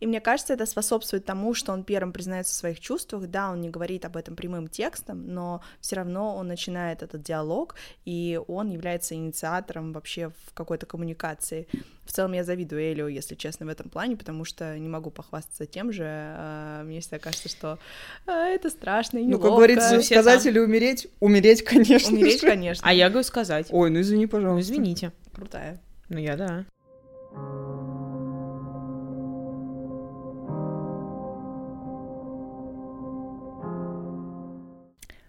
и 0.00 0.06
мне 0.06 0.20
кажется, 0.20 0.54
это 0.54 0.66
способствует 0.66 1.24
тому, 1.24 1.54
что 1.54 1.72
он 1.72 1.84
первым 1.84 2.12
признается 2.12 2.52
в 2.52 2.56
своих 2.56 2.80
чувствах, 2.80 3.26
да, 3.28 3.50
он 3.50 3.60
не 3.60 3.70
говорит 3.70 4.04
об 4.04 4.16
этом 4.16 4.36
прямым 4.36 4.68
текстом, 4.68 5.26
но 5.26 5.62
все 5.80 5.96
равно 5.96 6.36
он 6.36 6.48
начинает 6.48 7.02
этот 7.02 7.22
диалог, 7.22 7.74
и 8.04 8.40
он 8.46 8.70
является 8.70 9.14
инициатором 9.14 9.92
вообще 9.92 10.30
в 10.46 10.54
какой-то 10.54 10.86
коммуникации. 10.86 11.66
В 12.06 12.12
целом 12.12 12.32
я 12.32 12.44
завидую 12.44 12.80
Элио, 12.80 13.08
если 13.08 13.34
честно, 13.34 13.66
в 13.66 13.68
этом 13.68 13.90
плане, 13.90 14.16
потому 14.16 14.44
что 14.44 14.78
не 14.78 14.88
могу 14.88 15.10
похвастаться 15.10 15.66
тем 15.66 15.92
же. 15.92 16.04
А, 16.06 16.84
мне 16.84 17.00
всегда 17.00 17.18
кажется, 17.18 17.48
что 17.48 17.78
а, 18.26 18.46
это 18.46 18.70
страшно 18.70 19.18
и 19.18 19.24
неловко. 19.24 19.46
Ну, 19.46 19.50
как 19.50 19.56
говорится, 19.56 20.02
сказать 20.02 20.46
или 20.46 20.60
умереть? 20.60 21.08
Умереть, 21.18 21.64
конечно. 21.64 21.85
Умереть, 22.08 22.40
конечно. 22.40 22.82
А 22.86 22.92
я 22.92 23.08
говорю 23.08 23.24
сказать. 23.24 23.68
Ой, 23.70 23.90
ну 23.90 24.00
извини, 24.00 24.26
пожалуйста. 24.26 24.54
Ну, 24.54 24.60
извините. 24.60 25.12
Крутая. 25.34 25.80
Ну, 26.08 26.18
я 26.18 26.36
да. 26.36 26.66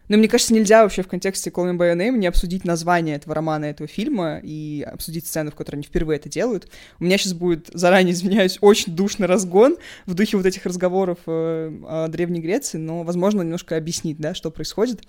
Но 0.08 0.17
мне 0.17 0.28
кажется, 0.28 0.54
нельзя 0.54 0.84
вообще 0.84 1.02
в 1.02 1.08
контексте 1.08 1.50
Call 1.50 1.72
Me 1.72 1.78
By 1.78 1.93
Your 1.93 1.98
Name 1.98 2.17
не 2.17 2.28
обсудить 2.28 2.63
название 2.63 3.15
этого 3.15 3.36
романа, 3.36 3.65
этого 3.65 3.88
фильма 3.88 4.39
и 4.41 4.86
обсудить 4.89 5.28
сцену, 5.28 5.52
в 5.52 5.56
которой 5.56 5.76
они 5.76 5.84
впервые 5.84 6.17
это 6.17 6.30
делают. 6.30 6.70
У 7.00 7.04
меня 7.04 7.17
сейчас 7.17 7.34
будет, 7.34 7.70
заранее 7.74 8.13
извиняюсь, 8.13 8.58
очень 8.62 8.96
душный 8.96 9.28
разгон 9.28 9.78
в 10.06 10.13
духе 10.13 10.38
вот 10.38 10.46
этих 10.46 10.65
разговоров 10.65 11.20
э, 11.28 11.72
о 11.88 12.08
Древней 12.08 12.39
Греции, 12.39 12.78
но, 12.78 13.04
возможно, 13.04 13.41
немножко 13.41 13.76
объяснить, 13.76 14.17
да, 14.17 14.34
что 14.34 14.52
происходит. 14.52 15.02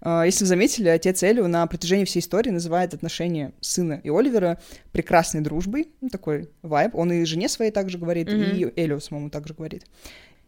Э, 0.00 0.22
если 0.24 0.44
вы 0.44 0.48
заметили, 0.48 0.88
отец 0.88 1.22
Элио 1.22 1.46
на 1.46 1.66
протяжении 1.66 2.04
всей 2.04 2.20
истории 2.20 2.50
называет 2.50 2.94
отношения 2.94 3.52
сына 3.60 4.00
и 4.02 4.10
Оливера 4.10 4.60
прекрасной 4.92 5.42
дружбой, 5.42 5.88
ну, 6.00 6.08
такой 6.08 6.48
вайб. 6.62 6.94
Он 6.94 7.12
и 7.12 7.24
жене 7.24 7.48
своей 7.48 7.70
также 7.70 7.98
говорит, 7.98 8.28
mm-hmm. 8.28 8.72
и 8.74 8.80
Элио 8.80 9.00
самому 9.00 9.30
также 9.30 9.54
говорит. 9.54 9.84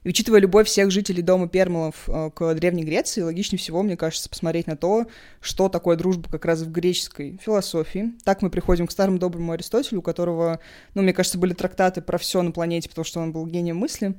И 0.05 0.09
учитывая 0.09 0.41
любовь 0.41 0.69
всех 0.69 0.91
жителей 0.91 1.23
дома 1.23 1.49
Пермалов 1.49 2.09
э, 2.09 2.31
к 2.35 2.55
Древней 2.55 2.85
Греции, 2.85 3.23
логичнее 3.23 3.59
всего, 3.59 3.83
мне 3.83 3.97
кажется, 3.97 4.29
посмотреть 4.29 4.67
на 4.67 4.77
то, 4.77 5.07
что 5.41 5.69
такое 5.69 5.97
дружба 5.97 6.31
как 6.31 6.45
раз 6.45 6.61
в 6.61 6.71
греческой 6.71 7.39
философии. 7.43 8.13
Так 8.25 8.43
мы 8.43 8.51
приходим 8.51 8.87
к 8.87 8.93
старому 8.93 9.19
доброму 9.19 9.53
Аристотелю, 9.53 9.99
у 9.99 10.03
которого, 10.03 10.61
ну, 10.95 11.03
мне 11.03 11.13
кажется, 11.13 11.39
были 11.39 11.53
трактаты 11.53 12.01
про 12.01 12.17
все 12.19 12.43
на 12.43 12.53
планете, 12.53 12.89
потому 12.89 13.05
что 13.05 13.21
он 13.21 13.33
был 13.33 13.47
гением 13.47 13.79
мысли. 13.79 14.15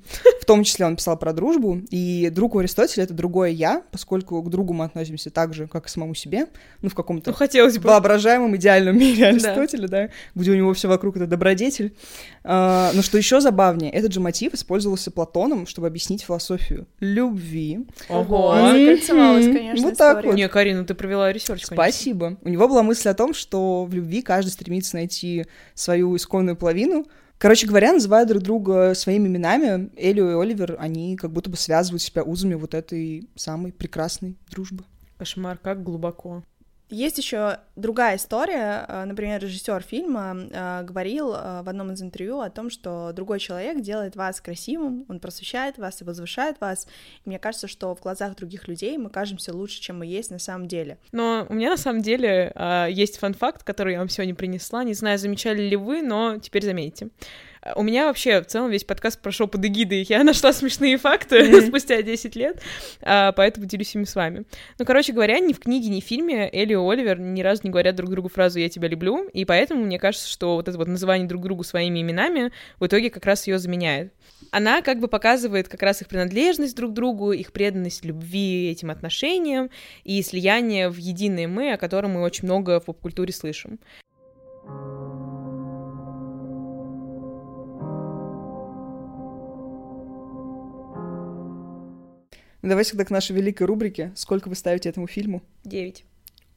В 0.49 0.51
том 0.51 0.63
числе 0.63 0.87
он 0.87 0.95
писал 0.95 1.15
про 1.15 1.31
дружбу. 1.31 1.79
И 1.91 2.31
друг 2.33 2.55
у 2.55 2.57
Аристотеля— 2.57 3.03
это 3.05 3.13
другое 3.13 3.51
«я», 3.51 3.83
поскольку 3.91 4.41
к 4.41 4.49
другу 4.49 4.73
мы 4.73 4.85
относимся 4.85 5.29
так 5.29 5.53
же, 5.53 5.67
как 5.67 5.83
и 5.83 5.85
к 5.85 5.89
самому 5.89 6.15
себе, 6.15 6.47
ну, 6.81 6.89
в 6.89 6.95
каком-то 6.95 7.29
ну, 7.29 7.35
хотелось 7.35 7.77
бы. 7.77 7.87
воображаемом 7.87 8.55
идеальном 8.55 8.97
мире 8.97 9.27
Аристотеля, 9.27 9.87
да. 9.87 10.07
да, 10.07 10.09
где 10.33 10.49
у 10.49 10.55
него 10.55 10.73
все 10.73 10.87
вокруг— 10.87 11.15
это 11.17 11.27
добродетель. 11.27 11.95
А, 12.43 12.89
но 12.95 13.03
что 13.03 13.19
еще 13.19 13.41
забавнее, 13.41 13.91
этот 13.91 14.11
же 14.11 14.21
мотив 14.21 14.55
использовался 14.55 15.11
Платоном, 15.11 15.67
чтобы 15.67 15.85
объяснить 15.85 16.23
философию 16.23 16.87
любви. 16.99 17.85
Ого, 18.09 18.55
закольцевалась, 18.55 19.45
конечно, 19.45 19.87
Вот 19.87 19.97
так 19.99 20.25
вот. 20.25 20.33
Не, 20.33 20.49
Карина, 20.49 20.83
ты 20.83 20.95
провела 20.95 21.31
research, 21.31 21.65
Спасибо. 21.65 22.37
У 22.41 22.49
него 22.49 22.67
была 22.67 22.81
мысль 22.81 23.09
о 23.09 23.13
том, 23.13 23.35
что 23.35 23.85
в 23.85 23.93
любви 23.93 24.23
каждый 24.23 24.49
стремится 24.49 24.95
найти 24.95 25.45
свою 25.75 26.15
исконную 26.15 26.55
половину, 26.55 27.05
Короче 27.39 27.67
говоря, 27.67 27.93
называя 27.93 28.25
друг 28.25 28.43
друга 28.43 28.93
своими 28.93 29.29
именами, 29.29 29.89
Элио 29.95 30.29
и 30.29 30.43
Оливер, 30.43 30.75
они 30.77 31.15
как 31.15 31.31
будто 31.31 31.49
бы 31.49 31.55
связывают 31.55 32.01
себя 32.01 32.21
узами 32.21 32.55
вот 32.55 32.73
этой 32.73 33.29
самой 33.35 33.71
прекрасной 33.71 34.35
дружбы. 34.51 34.83
Кошмар, 35.17 35.57
как 35.57 35.81
глубоко. 35.81 36.43
Есть 36.89 37.19
еще 37.19 37.59
другая 37.75 38.17
история. 38.17 38.85
Э, 38.87 39.05
например, 39.05 39.39
режиссер 39.41 39.83
фильма 39.83 40.35
э, 40.35 40.83
говорил 40.83 41.33
э, 41.33 41.61
в 41.61 41.69
одном 41.69 41.91
из 41.91 42.01
интервью 42.01 42.39
о 42.39 42.49
том, 42.49 42.71
что 42.71 43.11
другой 43.13 43.39
человек 43.39 43.81
делает 43.81 44.15
вас 44.15 44.41
красивым, 44.41 45.05
он 45.07 45.19
просвещает 45.19 45.77
вас 45.77 46.01
и 46.01 46.03
возвышает 46.03 46.59
вас. 46.59 46.87
И 47.25 47.29
мне 47.29 47.37
кажется, 47.37 47.67
что 47.67 47.93
в 47.93 48.01
глазах 48.01 48.35
других 48.35 48.67
людей 48.67 48.97
мы 48.97 49.11
кажемся 49.11 49.55
лучше, 49.55 49.79
чем 49.79 49.99
мы 49.99 50.07
есть 50.07 50.31
на 50.31 50.39
самом 50.39 50.67
деле. 50.67 50.97
Но 51.11 51.45
у 51.47 51.53
меня 51.53 51.69
на 51.69 51.77
самом 51.77 52.01
деле 52.01 52.53
есть 52.89 53.17
фан-факт, 53.17 53.63
который 53.63 53.93
я 53.93 53.99
вам 53.99 54.09
сегодня 54.09 54.33
принесла. 54.33 54.83
Не 54.83 54.93
знаю, 54.93 55.19
замечали 55.19 55.61
ли 55.61 55.75
вы, 55.75 56.01
но 56.01 56.37
теперь 56.37 56.63
заметите. 56.63 57.09
У 57.75 57.83
меня 57.83 58.07
вообще 58.07 58.41
в 58.41 58.45
целом 58.45 58.71
весь 58.71 58.85
подкаст 58.85 59.21
прошел 59.21 59.47
под 59.47 59.65
эгидой. 59.65 60.05
Я 60.07 60.23
нашла 60.23 60.53
смешные 60.53 60.97
факты 60.97 61.39
mm-hmm. 61.39 61.61
спустя 61.67 62.01
10 62.01 62.35
лет, 62.35 62.61
а, 63.01 63.31
поэтому 63.33 63.65
делюсь 63.65 63.93
ими 63.95 64.05
с 64.05 64.15
вами. 64.15 64.45
Ну, 64.77 64.85
короче 64.85 65.11
говоря, 65.11 65.39
ни 65.39 65.53
в 65.53 65.59
книге, 65.59 65.89
ни 65.89 65.99
в 65.99 66.03
фильме 66.03 66.49
Элли 66.51 66.73
и 66.73 66.75
Оливер 66.75 67.19
ни 67.19 67.41
разу 67.41 67.61
не 67.63 67.69
говорят 67.69 67.95
друг 67.95 68.09
другу 68.09 68.29
фразу 68.29 68.59
«я 68.59 68.69
тебя 68.69 68.87
люблю», 68.87 69.27
и 69.33 69.43
поэтому 69.45 69.83
мне 69.83 69.99
кажется, 69.99 70.27
что 70.29 70.55
вот 70.55 70.67
это 70.67 70.77
вот 70.77 70.87
называние 70.87 71.27
друг 71.27 71.41
другу 71.41 71.63
своими 71.63 72.01
именами 72.01 72.51
в 72.79 72.85
итоге 72.85 73.09
как 73.09 73.25
раз 73.25 73.47
ее 73.47 73.59
заменяет. 73.59 74.13
Она 74.51 74.81
как 74.81 74.99
бы 74.99 75.07
показывает 75.07 75.67
как 75.67 75.83
раз 75.83 76.01
их 76.01 76.07
принадлежность 76.07 76.75
друг 76.75 76.93
другу, 76.93 77.33
их 77.33 77.51
преданность 77.51 78.05
любви 78.05 78.69
этим 78.69 78.89
отношениям 78.89 79.69
и 80.03 80.21
слияние 80.23 80.89
в 80.89 80.97
единое 80.97 81.47
«мы», 81.47 81.73
о 81.73 81.77
котором 81.77 82.11
мы 82.11 82.21
очень 82.21 82.45
много 82.45 82.79
в 82.79 82.85
поп-культуре 82.85 83.33
слышим. 83.33 83.79
Ну, 84.65 84.98
давай 92.61 92.83
тогда 92.83 93.05
к 93.05 93.09
нашей 93.09 93.35
великой 93.35 93.63
рубрике. 93.63 94.11
Сколько 94.15 94.49
вы 94.49 94.55
ставите 94.55 94.89
этому 94.89 95.07
фильму? 95.07 95.41
Девять. 95.63 96.05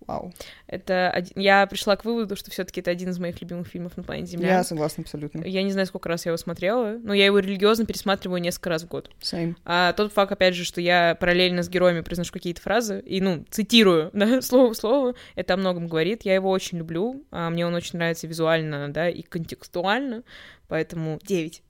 Вау. 0.07 0.33
Это 0.67 1.11
один... 1.11 1.33
я 1.37 1.67
пришла 1.67 1.97
к 1.97 2.05
выводу, 2.05 2.37
что 2.37 2.51
все-таки 2.51 2.81
это 2.81 2.91
один 2.91 3.11
из 3.11 3.19
моих 3.19 3.41
любимых 3.41 3.69
фильмов 3.69 3.97
на 3.97 4.03
планете 4.03 4.33
Земля. 4.33 4.57
Я 4.57 4.65
согласна 4.65 5.03
абсолютно. 5.03 5.45
Я 5.45 5.63
не 5.63 5.73
знаю, 5.73 5.87
сколько 5.87 6.09
раз 6.09 6.27
я 6.27 6.31
его 6.31 6.37
смотрела, 6.37 6.99
но 7.03 7.15
я 7.15 7.27
его 7.27 7.39
религиозно 7.39 7.87
пересматриваю 7.87 8.41
несколько 8.41 8.71
раз 8.71 8.83
в 8.83 8.89
год. 8.89 9.11
Same. 9.21 9.55
А 9.65 9.93
тот 9.93 10.13
факт, 10.13 10.33
опять 10.33 10.55
же, 10.55 10.65
что 10.65 10.81
я 10.81 11.17
параллельно 11.19 11.63
с 11.63 11.69
героями 11.69 12.01
произношу 12.01 12.33
какие-то 12.33 12.61
фразы 12.61 13.01
и, 13.01 13.21
ну, 13.21 13.45
цитирую, 13.51 14.11
да, 14.13 14.41
слово 14.43 14.75
в 14.75 14.77
слово, 14.77 15.15
это 15.35 15.55
о 15.55 15.57
многом 15.57 15.89
говорит. 15.89 16.23
Я 16.25 16.35
его 16.35 16.51
очень 16.51 16.79
люблю, 16.79 17.25
а 17.31 17.51
мне 17.51 17.67
он 17.67 17.75
очень 17.75 17.99
нравится 17.99 18.27
визуально, 18.27 18.93
да, 18.93 19.09
и 19.09 19.23
контекстуально, 19.23 20.23
поэтому 20.69 21.19
девять. 21.23 21.63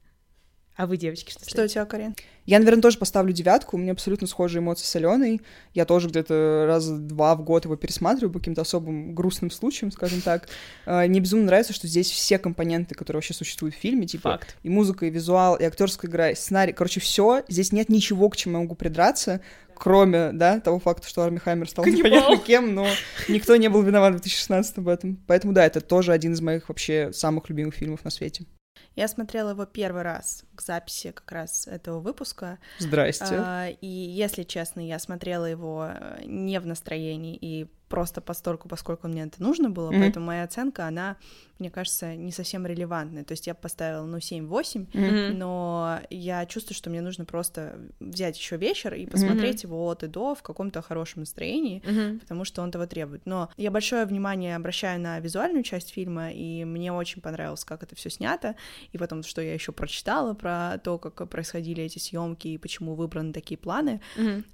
А 0.75 0.87
вы, 0.87 0.97
девочки, 0.97 1.31
что 1.31 1.49
Что 1.49 1.65
у 1.65 1.67
тебя, 1.69 1.85
Карин? 1.85 2.15
Я, 2.47 2.59
наверное, 2.59 2.83
тоже 2.83 2.99
поставлю 2.99 3.33
девятку. 3.33 3.77
У 3.77 3.79
меня 3.79 3.93
абсолютно 3.93 4.27
схожие 4.27 4.61
эмоции 4.61 4.87
с 4.87 4.97
Аленой. 4.97 5.43
Я 5.75 5.85
тоже 5.85 6.09
где-то 6.09 6.65
раз 6.67 6.89
два 6.89 7.35
в 7.37 7.45
год 7.45 7.67
его 7.67 7.77
пересматриваю 7.77 8.33
по 8.33 8.39
каким-то 8.39 8.63
особым 8.63 9.15
грустным 9.15 9.51
случаям, 9.51 9.93
скажем 9.93 10.23
так. 10.23 10.49
А, 10.87 11.07
мне 11.07 11.21
безумно 11.21 11.47
нравится, 11.47 11.75
что 11.75 11.87
здесь 11.87 12.11
все 12.11 12.39
компоненты, 12.39 12.95
которые 12.95 13.19
вообще 13.19 13.35
существуют 13.35 13.75
в 13.75 13.79
фильме, 13.79 14.07
типа 14.07 14.31
Факт. 14.31 14.57
и 14.63 14.71
музыка, 14.71 15.07
и 15.07 15.11
визуал, 15.11 15.57
и 15.57 15.65
актерская 15.65 16.11
игра, 16.11 16.31
и 16.31 16.35
сценарий, 16.35 16.73
короче, 16.73 17.01
все. 17.01 17.45
Здесь 17.49 17.71
нет 17.71 17.91
ничего, 17.91 18.31
к 18.31 18.37
чему 18.37 18.57
я 18.57 18.63
могу 18.63 18.75
придраться, 18.75 19.43
кроме, 19.77 20.33
да, 20.33 20.59
того 20.59 20.79
факта, 20.79 21.07
что 21.07 21.23
Арми 21.23 21.39
Хаммер 21.39 21.69
стал 21.69 21.85
Каннибал. 21.85 22.11
непонятно 22.11 22.39
кем, 22.39 22.75
но 22.75 22.87
никто 23.29 23.57
не 23.57 23.69
был 23.69 23.83
виноват 23.83 24.15
в 24.15 24.17
2016 24.17 24.79
в 24.79 24.89
этом. 24.89 25.23
Поэтому, 25.27 25.53
да, 25.53 25.67
это 25.67 25.83
тоже 25.83 26.13
один 26.13 26.33
из 26.33 26.41
моих 26.41 26.71
вообще 26.71 27.13
самых 27.13 27.51
любимых 27.51 27.75
фильмов 27.75 28.05
на 28.05 28.11
свете. 28.11 28.47
Я 28.94 29.09
смотрела 29.09 29.50
его 29.50 29.64
первый 29.64 30.02
раз 30.02 30.44
к 30.55 30.62
записи 30.62 31.12
как 31.12 31.31
раз 31.33 31.66
этого 31.66 32.00
выпуска. 32.00 32.59
Здрасте. 32.78 33.24
А, 33.31 33.68
и, 33.68 33.87
если 33.87 34.42
честно, 34.42 34.81
я 34.81 34.98
смотрела 34.98 35.46
его 35.46 35.88
э, 35.88 36.22
не 36.24 36.61
в 36.61 36.66
настроении 36.66 37.37
и 37.37 37.70
просто 37.92 38.22
постольку, 38.22 38.68
поскольку 38.68 39.07
мне 39.07 39.24
это 39.24 39.42
нужно 39.42 39.68
было, 39.68 39.90
Мгм. 39.90 40.00
поэтому 40.00 40.26
моя 40.26 40.44
оценка, 40.44 40.87
она, 40.87 41.16
мне 41.59 41.70
кажется, 41.70 42.16
не 42.16 42.33
совсем 42.33 42.64
релевантная. 42.66 43.22
То 43.22 43.33
есть 43.33 43.46
я 43.46 43.55
поставила, 43.55 44.07
ну, 44.07 44.16
7-8, 44.18 44.87
Мгм. 44.94 45.38
но 45.38 46.00
я 46.09 46.46
чувствую, 46.46 46.74
что 46.74 46.88
мне 46.88 47.02
нужно 47.02 47.26
просто 47.26 47.78
взять 48.00 48.38
еще 48.38 48.57
вечер 48.57 48.94
и 48.94 49.05
посмотреть 49.07 49.62
его 49.64 49.87
от 49.87 50.02
и 50.05 50.07
до 50.07 50.35
в 50.35 50.42
каком-то 50.42 50.81
хорошем 50.81 51.20
настроении, 51.20 51.83
Мгм. 51.85 52.20
потому 52.20 52.44
что 52.46 52.62
он 52.62 52.70
того 52.70 52.87
требует. 52.87 53.26
Но 53.26 53.50
я 53.59 53.70
большое 53.70 54.07
внимание 54.07 54.57
обращаю 54.57 54.98
на 54.98 55.20
визуальную 55.20 55.62
часть 55.62 55.90
фильма, 55.92 56.31
и 56.33 56.64
мне 56.64 56.92
очень 56.94 57.20
понравилось, 57.20 57.64
как 57.64 57.83
это 57.83 57.94
все 57.94 58.09
снято, 58.09 58.55
и 58.94 58.96
потом, 58.98 59.22
что 59.22 59.42
я 59.42 59.52
еще 59.52 59.72
прочитала 59.72 60.33
про 60.33 60.78
то, 60.83 60.96
как 60.98 61.28
происходили 61.28 61.85
эти 61.85 61.98
съемки 61.98 62.48
и 62.48 62.57
почему 62.59 62.94
выбраны 62.94 63.35
такие 63.35 63.59
планы. 63.59 64.00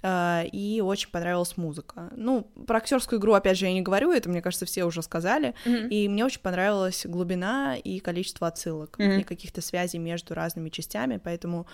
А, 0.03 0.43
и 0.51 0.81
очень 0.81 1.09
понравилась 1.09 1.55
музыка. 1.57 2.09
Ну, 2.17 2.43
про 2.67 2.77
актерскую 2.77 3.19
игру, 3.19 3.28
опять 3.33 3.57
же, 3.57 3.65
я 3.65 3.73
не 3.73 3.81
говорю, 3.81 4.11
это, 4.11 4.29
мне 4.29 4.41
кажется, 4.41 4.65
все 4.65 4.83
уже 4.83 5.01
сказали, 5.01 5.53
Мгм. 5.65 5.87
и 5.87 6.07
мне 6.07 6.25
очень 6.25 6.41
понравилась 6.41 7.05
глубина 7.05 7.75
и 7.75 7.99
количество 7.99 8.47
отсылок 8.47 8.97
Мгм. 8.99 9.19
и 9.19 9.23
каких-то 9.23 9.61
связей 9.61 9.97
между 9.99 10.33
разными 10.33 10.69
частями, 10.69 11.19
поэтому 11.23 11.67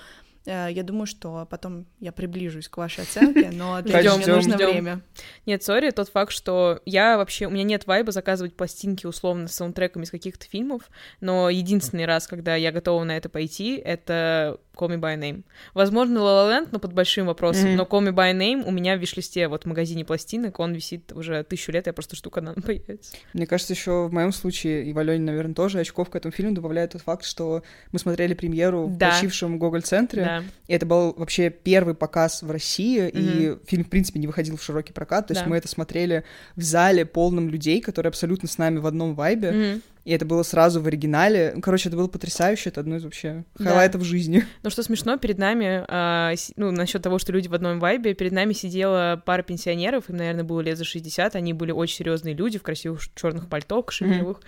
я 0.45 0.83
думаю, 0.83 1.05
что 1.07 1.47
потом 1.49 1.85
я 1.99 2.11
приближусь 2.11 2.67
к 2.67 2.77
вашей 2.77 3.03
оценке, 3.03 3.49
но 3.51 3.81
для 3.81 3.99
этого 3.99 4.17
мне 4.17 4.27
нужно 4.27 4.55
ждём. 4.55 4.71
время. 4.71 5.01
Нет, 5.45 5.63
сори, 5.63 5.89
тот 5.91 6.09
факт, 6.09 6.31
что 6.31 6.81
я 6.85 7.17
вообще... 7.17 7.47
У 7.47 7.49
меня 7.49 7.63
нет 7.63 7.87
вайба 7.87 8.11
заказывать 8.11 8.55
пластинки 8.55 9.05
условно 9.05 9.47
с 9.47 9.53
саундтреками 9.55 10.03
из 10.03 10.11
каких-то 10.11 10.45
фильмов, 10.45 10.83
но 11.21 11.49
единственный 11.49 12.05
раз, 12.05 12.27
когда 12.27 12.55
я 12.55 12.71
готова 12.71 13.03
на 13.03 13.17
это 13.17 13.29
пойти, 13.29 13.75
это 13.77 14.59
Call 14.75 14.89
Me 14.89 14.99
By 14.99 15.17
Name. 15.17 15.43
Возможно, 15.73 16.17
La 16.19 16.21
La 16.49 16.51
Land, 16.63 16.69
но 16.71 16.79
под 16.79 16.93
большим 16.93 17.27
вопросом, 17.27 17.69
Мгм. 17.69 17.75
но 17.77 17.83
Call 17.83 18.07
Me 18.09 18.13
By 18.13 18.33
Name 18.37 18.63
у 18.67 18.71
меня 18.71 18.95
в 18.97 18.99
виш-листе 18.99 19.47
вот 19.47 19.63
в 19.63 19.67
магазине 19.67 20.03
пластинок, 20.05 20.59
он 20.59 20.73
висит 20.73 21.11
уже 21.13 21.43
тысячу 21.43 21.71
лет, 21.71 21.87
я 21.87 21.93
просто 21.93 22.15
жду, 22.15 22.29
когда 22.29 22.51
он 22.51 22.55
появится. 22.61 23.15
Мне 23.33 23.47
кажется, 23.47 23.73
еще 23.73 24.07
в 24.07 24.13
моем 24.13 24.31
случае, 24.33 24.83
и 24.85 24.93
в 24.93 24.99
Алене, 24.99 25.23
наверное, 25.23 25.55
тоже 25.55 25.79
очков 25.79 26.09
к 26.09 26.15
этому 26.15 26.31
фильму 26.33 26.53
добавляет 26.53 26.91
тот 26.91 27.01
факт, 27.01 27.23
что 27.25 27.63
мы 27.91 27.99
смотрели 27.99 28.33
премьеру 28.33 28.87
в 28.87 28.97
Да. 28.97 29.11
почившем 29.11 29.57
Гоголь-центре, 29.59 30.23
Да. 30.23 30.34
И 30.67 30.73
это 30.73 30.85
был 30.85 31.13
вообще 31.17 31.49
первый 31.49 31.95
показ 31.95 32.41
в 32.41 32.49
России, 32.51 33.09
и 33.13 33.57
фильм, 33.67 33.83
в 33.85 33.89
принципе, 33.89 34.19
не 34.19 34.27
выходил 34.27 34.57
в 34.57 34.63
широкий 34.63 34.93
прокат, 34.93 35.27
то 35.27 35.31
есть 35.33 35.43
Да. 35.43 35.49
мы 35.49 35.57
это 35.57 35.67
смотрели 35.67 36.23
в 36.55 36.61
зале 36.61 37.05
полном 37.05 37.49
людей, 37.49 37.81
которые 37.81 38.09
абсолютно 38.09 38.47
с 38.47 38.57
нами 38.57 38.79
в 38.79 38.85
одном 38.87 39.15
вайбе, 39.15 39.51
Мгм. 39.51 39.81
И 40.05 40.11
это 40.11 40.25
было 40.25 40.43
сразу 40.43 40.81
в 40.81 40.87
оригинале. 40.87 41.51
Ну, 41.55 41.61
Короче, 41.61 41.89
это 41.89 41.97
было 41.97 42.07
потрясающе, 42.07 42.69
это 42.69 42.79
одно 42.81 42.95
из 42.95 43.03
вообще 43.03 43.43
Да. 43.57 43.65
highlight 43.65 43.97
ов 43.97 44.03
жизни. 44.03 44.43
Ну 44.63 44.69
что 44.69 44.81
смешно, 44.83 45.17
перед 45.17 45.37
нами, 45.37 45.83
а, 45.87 46.33
ну, 46.55 46.71
насчет 46.71 47.01
того, 47.01 47.19
что 47.19 47.31
люди 47.33 47.47
в 47.47 47.53
одном 47.53 47.79
вайбе, 47.79 48.13
перед 48.13 48.31
нами 48.31 48.53
сидела 48.53 49.21
пара 49.25 49.41
пенсионеров, 49.43 50.09
им, 50.09 50.15
наверное, 50.17 50.43
было 50.43 50.61
лет 50.61 50.77
за 50.77 50.85
60, 50.85 51.35
они 51.35 51.53
были 51.53 51.71
очень 51.71 51.97
серьезные 51.97 52.33
люди 52.35 52.57
в 52.57 52.63
красивых 52.63 53.01
черных 53.15 53.49
пальто, 53.49 53.81
кашемировых. 53.83 54.41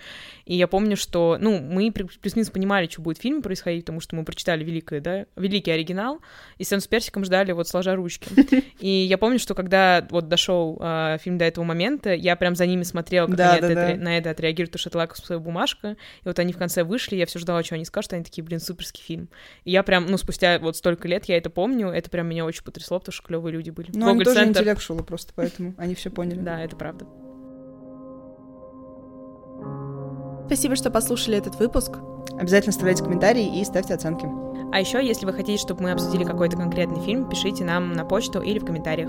И 0.46 0.56
я 0.56 0.66
помню, 0.66 0.96
что, 0.96 1.36
ну, 1.40 1.58
мы 1.60 1.90
плюс-минус 1.92 2.50
понимали, 2.50 2.88
что 2.88 3.02
будет 3.02 3.18
в 3.18 3.22
фильме 3.22 3.42
происходить, 3.42 3.84
потому 3.84 4.00
что 4.00 4.16
мы 4.16 4.24
прочитали 4.24 4.64
великое, 4.64 5.00
да, 5.00 5.26
великий 5.36 5.70
оригинал, 5.70 6.20
и 6.56 6.64
сцену 6.64 6.80
с 6.80 6.86
персиком 6.86 7.24
ждали 7.24 7.52
вот 7.52 7.68
сложа 7.68 7.94
ручки. 7.96 8.28
И 8.80 8.88
я 8.88 9.18
помню, 9.18 9.38
что 9.38 9.54
когда 9.54 10.06
вот 10.10 10.28
дошел 10.28 10.78
а, 10.80 11.18
фильм 11.18 11.36
до 11.38 11.44
этого 11.44 11.64
момента, 11.64 12.14
я 12.14 12.36
прям 12.36 12.54
за 12.54 12.64
ними 12.66 12.82
смотрела, 12.84 13.26
как 13.26 13.36
Да, 13.36 13.52
они 13.52 13.60
да, 13.60 13.68
это- 13.72 13.96
да. 13.98 14.04
на 14.04 14.16
это 14.18 14.30
отреагируют, 14.30 14.70
потому 14.70 14.80
что 14.80 14.88
это 14.90 14.98
лакмусовая 14.98 15.38
бумажка. 15.48 15.96
И 16.22 16.28
вот 16.28 16.38
они 16.38 16.52
в 16.52 16.58
конце 16.58 16.84
вышли, 16.84 17.16
я 17.16 17.26
все 17.26 17.38
ждала, 17.38 17.62
что 17.62 17.74
они 17.74 17.84
скажут, 17.84 18.12
они 18.12 18.22
такие, 18.22 18.44
блин, 18.44 18.60
суперский 18.60 19.02
фильм. 19.02 19.28
И 19.64 19.70
я 19.70 19.82
прям, 19.82 20.06
ну, 20.06 20.16
спустя 20.18 20.58
вот 20.58 20.76
столько 20.76 21.08
лет 21.08 21.24
я 21.26 21.36
это 21.36 21.50
помню, 21.50 21.88
это 21.88 22.10
прям 22.10 22.28
меня 22.28 22.44
очень 22.44 22.62
потрясло, 22.62 22.98
потому 22.98 23.12
что 23.12 23.26
клевые 23.26 23.52
люди 23.54 23.70
были. 23.70 23.90
Но 23.94 24.10
они 24.10 24.24
тоже 24.24 24.44
интеллектуалы 24.44 25.02
просто, 25.02 25.32
поэтому 25.34 25.74
они 25.78 25.94
все 25.94 26.10
поняли. 26.10 26.40
Да, 26.40 26.62
это 26.62 26.76
правда. 26.76 27.06
Спасибо, 30.46 30.76
что 30.76 30.90
послушали 30.90 31.36
этот 31.36 31.56
выпуск. 31.56 31.98
Обязательно 32.38 32.70
оставляйте 32.70 33.02
комментарии 33.02 33.60
и 33.60 33.64
ставьте 33.64 33.94
оценки. 33.94 34.26
А 34.72 34.80
еще, 34.80 35.04
если 35.04 35.26
вы 35.26 35.32
хотите, 35.32 35.60
чтобы 35.60 35.82
мы 35.82 35.92
обсудили 35.92 36.24
какой-то 36.24 36.56
конкретный 36.56 37.02
фильм, 37.04 37.28
пишите 37.28 37.64
нам 37.64 37.92
на 37.92 38.04
почту 38.04 38.40
или 38.40 38.58
в 38.58 38.64
комментариях. 38.64 39.08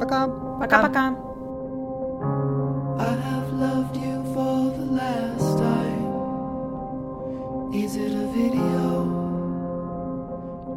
Пока! 0.00 0.28
Пока-пока! 0.58 1.16
I 2.98 3.14
have 3.14 3.52
loved 3.52 3.96
you 3.96 4.15
last 4.96 5.58
time. 5.58 6.04
Is 7.74 7.96
it 7.96 8.12
a 8.12 8.26
video? 8.38 8.82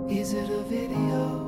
Is 0.09 0.33
it 0.33 0.49
a 0.49 0.61
video? 0.63 1.38